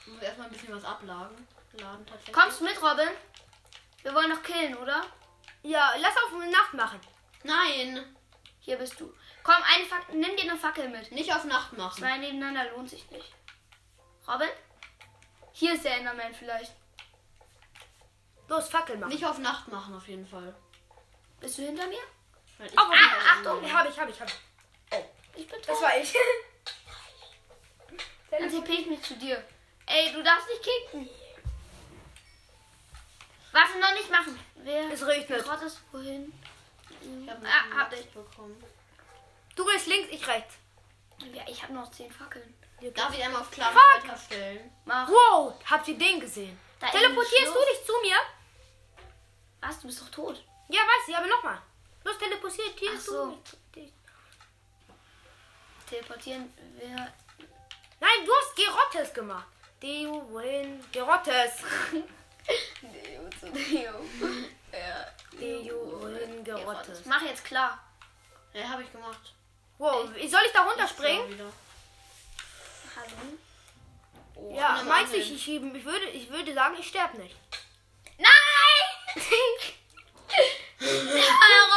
[0.00, 1.46] Ich muss erstmal ein bisschen was abladen.
[1.72, 2.34] Laden tatsächlich.
[2.34, 3.08] Kommst du mit, Robin?
[4.02, 5.02] Wir wollen noch killen, oder?
[5.62, 7.00] Ja, lass auf Nacht machen.
[7.42, 8.16] Nein,
[8.60, 9.12] Hier bist du.
[9.42, 11.10] Komm, eine Fackel, nimm dir eine Fackel mit.
[11.12, 11.98] nicht auf Nacht machen.
[11.98, 13.34] Zwei nebeneinander lohnt sich nicht.
[14.26, 14.48] Robin?
[15.52, 16.72] Hier ist der Enderman vielleicht.
[18.48, 19.10] Los, Fackel machen.
[19.10, 20.54] Nicht auf Nacht machen auf jeden Fall.
[21.40, 22.00] Bist du hinter mir?
[22.58, 24.34] Weil ich Oh, ah, Achtung, hab ich, hab ich, hab ich.
[25.36, 25.68] Ich bin tot.
[25.68, 26.12] Das war ich.
[28.30, 29.42] Dann TP ich mich zu dir.
[29.86, 31.08] Ey, du darfst nicht kicken.
[33.52, 34.38] Warte, noch nicht machen.
[34.56, 35.46] Wer Es regnet.
[35.48, 36.32] Rottes wohin?
[37.00, 38.06] Ich hab Ah, hab ich.
[38.10, 38.62] bekommen.
[39.54, 40.54] Du gehst links, ich rechts.
[41.32, 42.54] Ja, ich habe noch zehn Fackeln.
[42.94, 44.04] Darf ich einmal auf klaren Fuck.
[44.04, 44.70] Wetter stellen?
[44.84, 45.08] Mach.
[45.08, 46.58] Wow, habt ihr den gesehen?
[46.80, 47.66] Da Teleportierst ist du Schluss.
[47.78, 48.16] dich zu mir?
[49.60, 49.80] Was?
[49.80, 50.44] Du bist doch tot.
[50.68, 51.58] Ja, weiß ich, aber nochmal.
[52.04, 53.38] Los, teleportierst Ach so.
[55.88, 56.52] Teleportieren.
[56.76, 57.12] Wer.
[58.00, 59.46] Nein, du hast Gerottes gemacht.
[59.82, 60.84] Deo, wohin?
[60.92, 61.52] Gerottes.
[62.82, 63.92] Deo zu Deo.
[64.72, 65.06] Ja.
[65.38, 66.42] Deo, wohin?
[66.42, 67.04] Gerottes.
[67.04, 67.78] Mach jetzt klar.
[68.52, 69.34] Ja, habe ich gemacht.
[69.78, 71.38] Wow, soll ich da runterspringen?
[72.96, 73.38] Hallo?
[74.34, 77.36] Oh, Ja, meinst du, ich, ich, ich, würde, ich würde sagen, ich sterbe nicht.
[78.18, 79.14] Nein!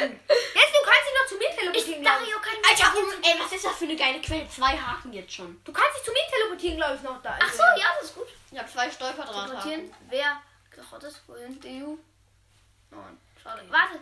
[0.00, 0.20] Robin!
[0.28, 2.06] Jetzt, du kannst dich noch zu mir teleportieren, Ich.
[2.06, 4.48] Dario kann Alter, um, ey, was ist das für eine geile Quelle?
[4.48, 5.60] Zwei Haken jetzt schon.
[5.64, 7.38] Du kannst dich zu mir teleportieren, glaube ich, noch da.
[7.40, 8.28] Ach so, ja, das ist gut.
[8.50, 9.16] Ich habe zwei Teleportieren.
[9.16, 9.94] Stolperdrahthaken.
[10.08, 11.22] Wer gerottet?
[11.26, 11.60] Wohin?
[11.60, 11.98] Deo?
[12.90, 13.18] Nein.
[13.42, 13.62] Schade.
[13.68, 14.00] Warte.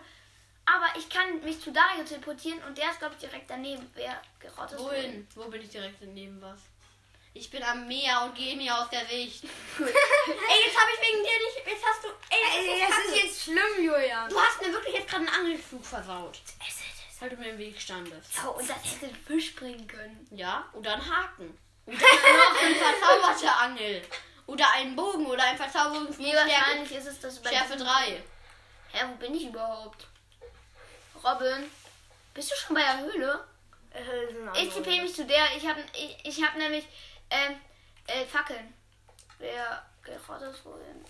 [0.67, 3.91] Aber ich kann mich zu Dario teleportieren und der ist, glaube ich, direkt daneben.
[3.95, 4.79] Wer gerottet?
[4.79, 5.27] Wohin?
[5.35, 6.61] Wo bin ich direkt daneben was?
[7.35, 9.45] Ich bin am Meer und gehe mir aus der Sicht.
[9.79, 11.67] Ey, jetzt habe ich wegen dir nicht.
[11.67, 12.09] Jetzt hast du.
[12.31, 13.43] Ey, Ey, das das ist ist jetzt.
[13.45, 14.29] schlimm, Julian.
[14.29, 16.39] Du hast mir wirklich jetzt gerade einen Angelflug versaut.
[17.21, 18.35] Weil du mir im Weg standest.
[18.35, 20.27] So, und das hätte ein Fisch bringen können.
[20.31, 21.59] Ja, oder ein Haken.
[21.87, 24.03] Oder noch eine verzauberte Angel.
[24.47, 26.19] Oder einen Bogen oder ein Verzauberungsflug.
[26.27, 28.23] Wie Stärke, wahrscheinlich ist es, dass du bei Schärfe diesem- 3.
[28.93, 30.07] Hä, wo bin ich überhaupt?
[31.25, 31.71] Robin,
[32.35, 33.45] bist du schon bei der Höhle?
[33.93, 35.45] Äh, Ich tippe mich zu der.
[35.57, 36.85] Ich habe ich, ich hab nämlich
[37.31, 37.61] ähm,
[38.07, 38.75] äh, Fackeln.
[39.39, 41.05] Wer gerottet wohin?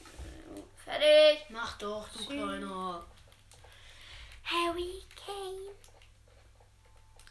[0.84, 1.46] Fertig.
[1.50, 3.06] Mach doch, du kleiner.
[4.44, 5.74] Harry Kane.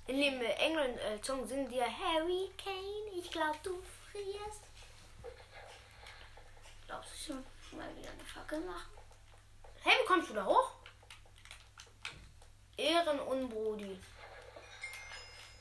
[0.07, 3.19] In dem äh, England äh, Song singen die Harry Kane.
[3.19, 3.81] Ich glaube, du
[4.11, 4.63] frierst.
[6.85, 8.91] Glaubst du schon mal wieder eine Fackel machen?
[9.83, 10.71] Hey, wie kommst du da hoch?
[12.77, 13.99] Ehrenunbrodi.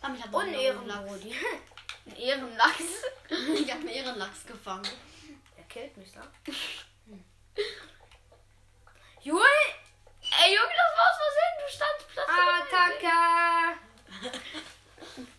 [0.03, 0.33] Lachs.
[0.33, 1.35] Unehrenbrodi.
[2.07, 2.83] Ein Ehrenlachs.
[3.29, 4.87] Ich hab einen Ehrenlachs gefangen.
[5.57, 6.23] Er killt mich da.
[9.23, 9.41] Jul!
[10.45, 11.55] Ey, Junge, das war aus Versehen.
[11.61, 12.37] Du standst plötzlich.
[12.73, 13.17] Attacke!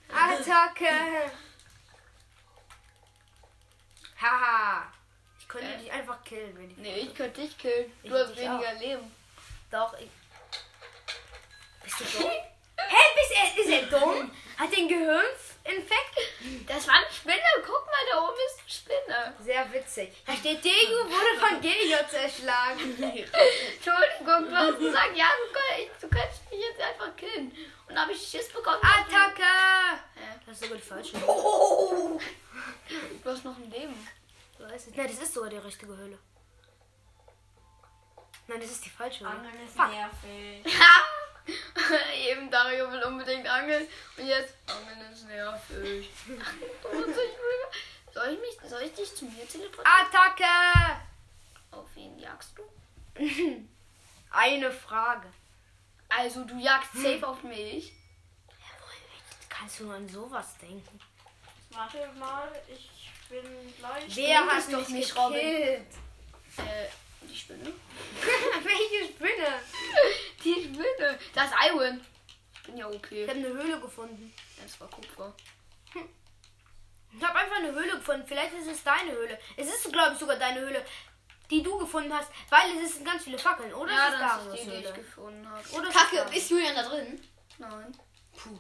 [0.84, 1.32] Attacke!
[4.22, 4.92] Haha!
[5.40, 5.78] Ich könnte Äh.
[5.78, 6.78] dich einfach killen, wenn ich.
[6.78, 7.92] Nee, ich könnte dich killen.
[8.04, 9.16] Ich Du hast weniger Leben.
[9.72, 10.10] Doch, ich.
[11.84, 12.32] Bist du dumm?
[12.32, 14.32] Hä, bist er, ist er dumm?
[14.58, 14.88] Hat den
[15.68, 16.68] Gehirnsinfekt?
[16.68, 17.38] Das war eine Spinne.
[17.66, 19.36] Guck mal, da oben ist eine Spinne.
[19.40, 20.10] Sehr witzig.
[20.26, 22.80] Da steht, Degu wurde von Gilliot zerschlagen.
[23.04, 27.52] Entschuldigung, du hast gesagt, ja, du, kann- du kannst mich jetzt einfach killen.
[27.88, 28.80] Und da habe ich Schiss bekommen.
[28.82, 29.44] Attacke!
[30.16, 30.40] Hä?
[30.46, 31.18] Das ist sogar die falsche.
[31.18, 32.20] Du
[33.30, 34.08] hast noch ein Leben.
[34.60, 34.96] Weiß ich.
[34.96, 36.18] Nein, das ist sogar die richtige Höhle.
[38.48, 39.32] Nein, das ist die falsche Höhle.
[39.32, 39.90] Angeln ist Fuck.
[39.92, 40.66] nervig.
[42.30, 43.88] Eben Dario will unbedingt angeln.
[44.18, 46.10] Und jetzt, Angeln ist nervig.
[48.14, 49.86] soll, ich mich, soll ich dich zu mir teleportieren?
[49.86, 51.02] Attacke!
[51.72, 52.64] Auf wen jagst du?
[54.32, 55.28] Eine Frage.
[56.10, 57.94] Also, du jagst safe auf mich.
[59.50, 61.00] Kannst du nur an sowas denken?
[61.72, 64.16] Warte mal, ich bin gleich.
[64.16, 65.88] Wer hat es doch mich nicht, gekillt?
[66.58, 66.88] Äh,
[67.28, 67.74] die Spinne?
[68.64, 69.62] Welche Spinne?
[70.44, 71.20] Die Spinne.
[71.34, 72.02] Das ist Iron.
[72.54, 73.28] Ich bin ja Ich okay.
[73.28, 74.34] habe eine Höhle gefunden.
[74.62, 75.34] Das war Kupfer.
[77.14, 78.28] Ich habe einfach eine Höhle gefunden.
[78.28, 79.40] Vielleicht ist es deine Höhle.
[79.56, 80.86] Es ist, glaube ich, sogar deine Höhle,
[81.50, 83.74] die du gefunden hast, weil es sind ganz viele Fackeln.
[83.74, 84.94] Oder Ja, ist es das Darius ist die, die ich Höhle?
[84.94, 85.70] gefunden habe.
[85.72, 87.28] Oder Kacke, ist ist Julian da drin?
[87.58, 87.98] Nein.
[88.36, 88.60] Puh.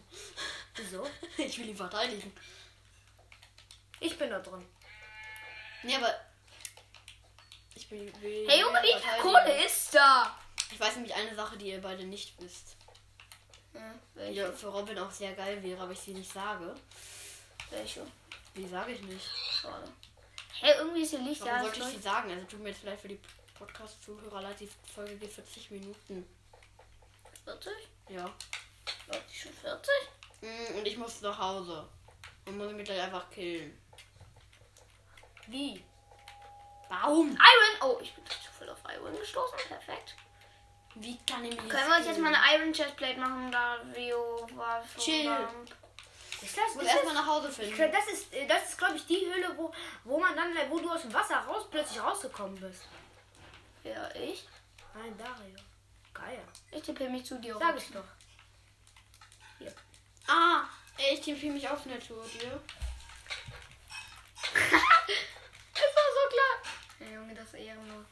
[0.76, 1.08] Wieso?
[1.38, 2.34] Ich will ihn verteidigen.
[4.00, 4.66] Ich bin da drin.
[5.84, 6.16] Nee, aber.
[7.76, 8.12] Ich will
[8.48, 9.22] Hey Junge, wie viel.
[9.22, 10.36] Kohle ist da?
[10.72, 12.76] Ich weiß nämlich eine Sache, die ihr beide nicht wisst.
[13.74, 14.54] Ja, Die welche?
[14.54, 16.74] für Robin auch sehr geil wäre, aber ich sie nicht sage.
[17.70, 18.06] Welche?
[18.56, 19.26] Die sage ich nicht.
[19.62, 19.88] Schade.
[20.60, 21.42] Hey, irgendwie ist hier Licht.
[21.42, 22.32] Warum Ja, sollte ich sie sagen?
[22.32, 23.20] Also tut mir jetzt vielleicht für die
[23.58, 26.28] Podcast-Zuhörer leid, die Folge geht 40 Minuten.
[27.46, 27.72] 40?
[28.10, 28.26] Ja.
[29.08, 29.90] Läuft die schon 40?
[30.42, 31.88] Mm, Und ich muss nach Hause.
[32.46, 33.78] Und muss mich gleich einfach killen.
[35.48, 35.84] Wie?
[36.90, 37.32] Warum?
[37.32, 37.82] Iron!
[37.82, 39.58] Oh, ich bin zu voll auf Iron gestoßen.
[39.68, 40.16] Perfekt.
[41.00, 44.48] Wie kann ich mich Können wir uns jetzt mal eine Iron Chestplate machen, da Vio
[44.56, 45.30] war so Chill.
[45.30, 45.66] warm.
[46.42, 47.92] Ist das, Ich muss ist erstmal das, nach Hause finden.
[47.92, 49.74] das ist, äh, das ist glaube ich, die Höhle, wo,
[50.04, 52.84] wo man dann, wo du aus dem Wasser raus plötzlich rausgekommen bist.
[53.84, 54.48] Ja, ich?
[54.94, 55.56] Nein, Dario.
[56.14, 56.40] Geil.
[56.72, 57.56] Ich tippe mich zu dir.
[57.58, 58.04] Sag ich doch.
[60.30, 60.64] Ah,
[60.98, 62.62] ey, ich tippe mich auf eine Tour, dir.
[64.54, 67.12] Das war so klar.
[67.12, 68.06] Ja, Junge, das ehrenlos.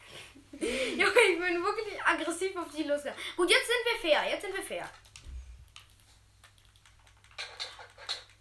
[0.51, 3.20] Junge, ich bin wirklich aggressiv auf die losgegangen.
[3.38, 4.30] Gut, jetzt sind wir fair.
[4.30, 4.89] Jetzt sind wir fair.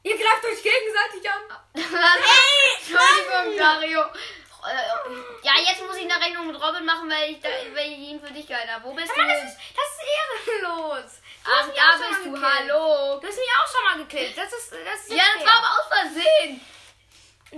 [0.02, 1.42] Ihr greift euch gegenseitig an.
[2.24, 2.76] Hey!
[2.78, 4.00] Entschuldigung, Dario.
[4.00, 7.98] Äh, Ja, jetzt muss ich eine Rechnung mit Robin machen, weil ich, da, weil ich
[7.98, 8.84] ihn für dich gehalten habe.
[8.84, 9.32] Wo bist Mann, du?
[9.34, 11.20] das ist, das ist ehrenlos.
[11.44, 12.32] Du Ach, da bist du.
[12.32, 12.44] gekillt.
[12.52, 13.20] Hallo.
[13.20, 14.36] Du hast mich auch schon mal gekillt.
[14.36, 15.46] Das ist, das ist Ja, das fair.
[15.46, 16.60] war aber aus Versehen.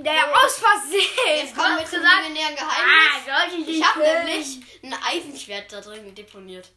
[0.03, 1.01] Der aus Versehen.
[1.26, 3.24] Jetzt kommen wir zum gesagt- legendären Ah, Geheimnis.
[3.51, 6.68] sollte ich Ich habe nämlich ein Eisenschwert da drin deponiert.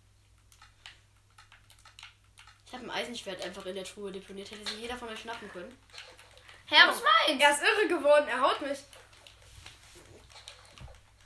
[2.67, 4.49] Ich habe ein Eisenschwert einfach in der Truhe deponiert.
[4.51, 5.75] Hätte sich jeder von euch schnappen können.
[6.67, 8.27] Hä, aber das meinst Er ist irre geworden.
[8.27, 8.77] Er haut mich.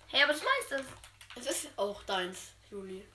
[0.07, 1.39] Hä, aber das meinst du?
[1.39, 3.05] Es ist auch deins, Juli.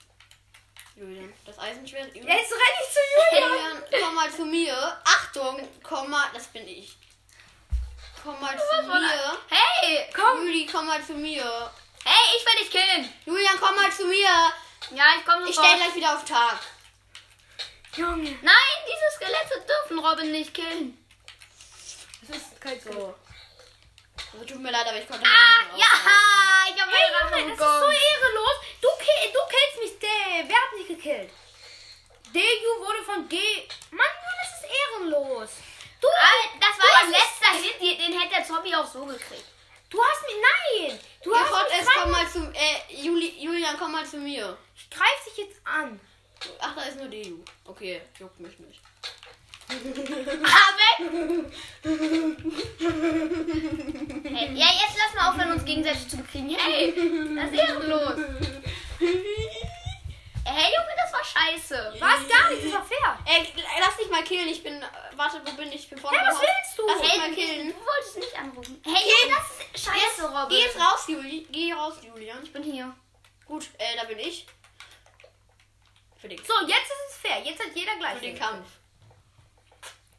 [0.95, 2.13] Julian, das Eisenschwert.
[2.13, 2.99] Jetzt renn ich zu
[3.39, 3.51] Julian.
[3.51, 5.01] Julian, komm mal zu mir.
[5.05, 6.29] Achtung, komm mal.
[6.33, 6.97] Das bin ich.
[8.23, 9.37] Komm mal zu mir.
[9.49, 10.45] Hey, Komm.
[10.45, 11.71] Juli, komm mal zu mir.
[12.05, 13.13] hey, ich will dich killen.
[13.25, 14.29] Julian, komm mal zu mir.
[14.91, 15.67] Ja, ich komme Ich sofort.
[15.67, 16.59] stelle gleich wieder auf Tag.
[17.95, 18.37] Junge.
[18.41, 20.97] Nein, diese Skelette dürfen Robin nicht killen.
[22.27, 22.91] Das ist kein so.
[22.91, 23.15] So.
[24.33, 27.55] Also, tut mir leid, aber ich konnte Ah, nicht ja, mehr ich habe Hey Junge,
[27.57, 28.55] das ist so ehrenlos.
[28.81, 29.99] Du, kill, du killst mich.
[29.99, 31.31] Der, wer hat mich gekillt?
[32.33, 33.37] Deju wurde von G.
[33.91, 35.49] Mann, Junge, das ist ehrenlos.
[36.01, 39.45] Du, Ah, das war ein letzter Hit, den- den hätte der Zombie auch so gekriegt.
[39.89, 40.35] Du hast mich.
[40.91, 40.99] Nein.
[41.23, 42.39] Du Ja, hast Gott, mich es komm mal zu.
[42.53, 44.57] Äh, Juli, Julian, komm mal zu mir.
[44.75, 45.99] Ich greif dich jetzt an.
[46.59, 47.37] Ach, da ist nur Deju.
[47.65, 48.79] Okay, juckt mich nicht.
[49.69, 51.53] Weg!
[54.33, 56.49] hey, ja, jetzt lass mal aufhören, uns gegenseitig zu bekriegen.
[56.57, 56.93] Hey,
[57.35, 58.13] das ist ehrenlos.
[60.51, 61.93] Hey, Junge, das war scheiße.
[61.99, 62.27] Was?
[62.27, 62.65] Gar nicht.
[62.65, 63.19] Das war fair.
[63.25, 64.47] Ey, lass dich mal killen.
[64.49, 64.83] Ich bin.
[65.15, 65.75] Warte, wo bin ich?
[65.75, 66.17] Ich bin vorne.
[66.17, 66.87] Hey, was willst du?
[66.87, 67.67] Lass dich Hey, mal du, killen.
[67.69, 68.81] du wolltest nicht anrufen.
[68.85, 68.93] Hey,
[69.23, 70.49] Junge, das ist scheiße, Robin.
[70.49, 71.47] Geh jetzt raus, Juli.
[71.51, 72.39] Geh raus, Julian.
[72.43, 72.93] Ich bin hier.
[73.45, 74.47] Gut, äh, da bin ich.
[76.17, 77.39] Für den, So, jetzt ist es fair.
[77.43, 78.15] Jetzt hat jeder gleich.
[78.15, 78.67] für den Kampf.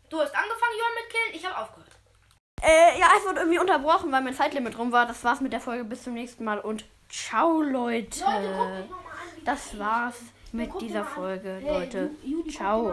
[0.08, 1.34] Du hast angefangen, Johann mit Killen.
[1.34, 1.90] Ich habe aufgehört.
[2.62, 5.06] Äh, ja, es wurde irgendwie unterbrochen, weil mein Zeitlimit rum war.
[5.06, 5.84] Das war's mit der Folge.
[5.84, 8.20] Bis zum nächsten Mal und ciao, Leute.
[8.20, 9.09] Leute, mich noch mal.
[9.44, 10.20] Das war's
[10.52, 12.10] mit dieser Folge, Leute.
[12.50, 12.86] Ciao.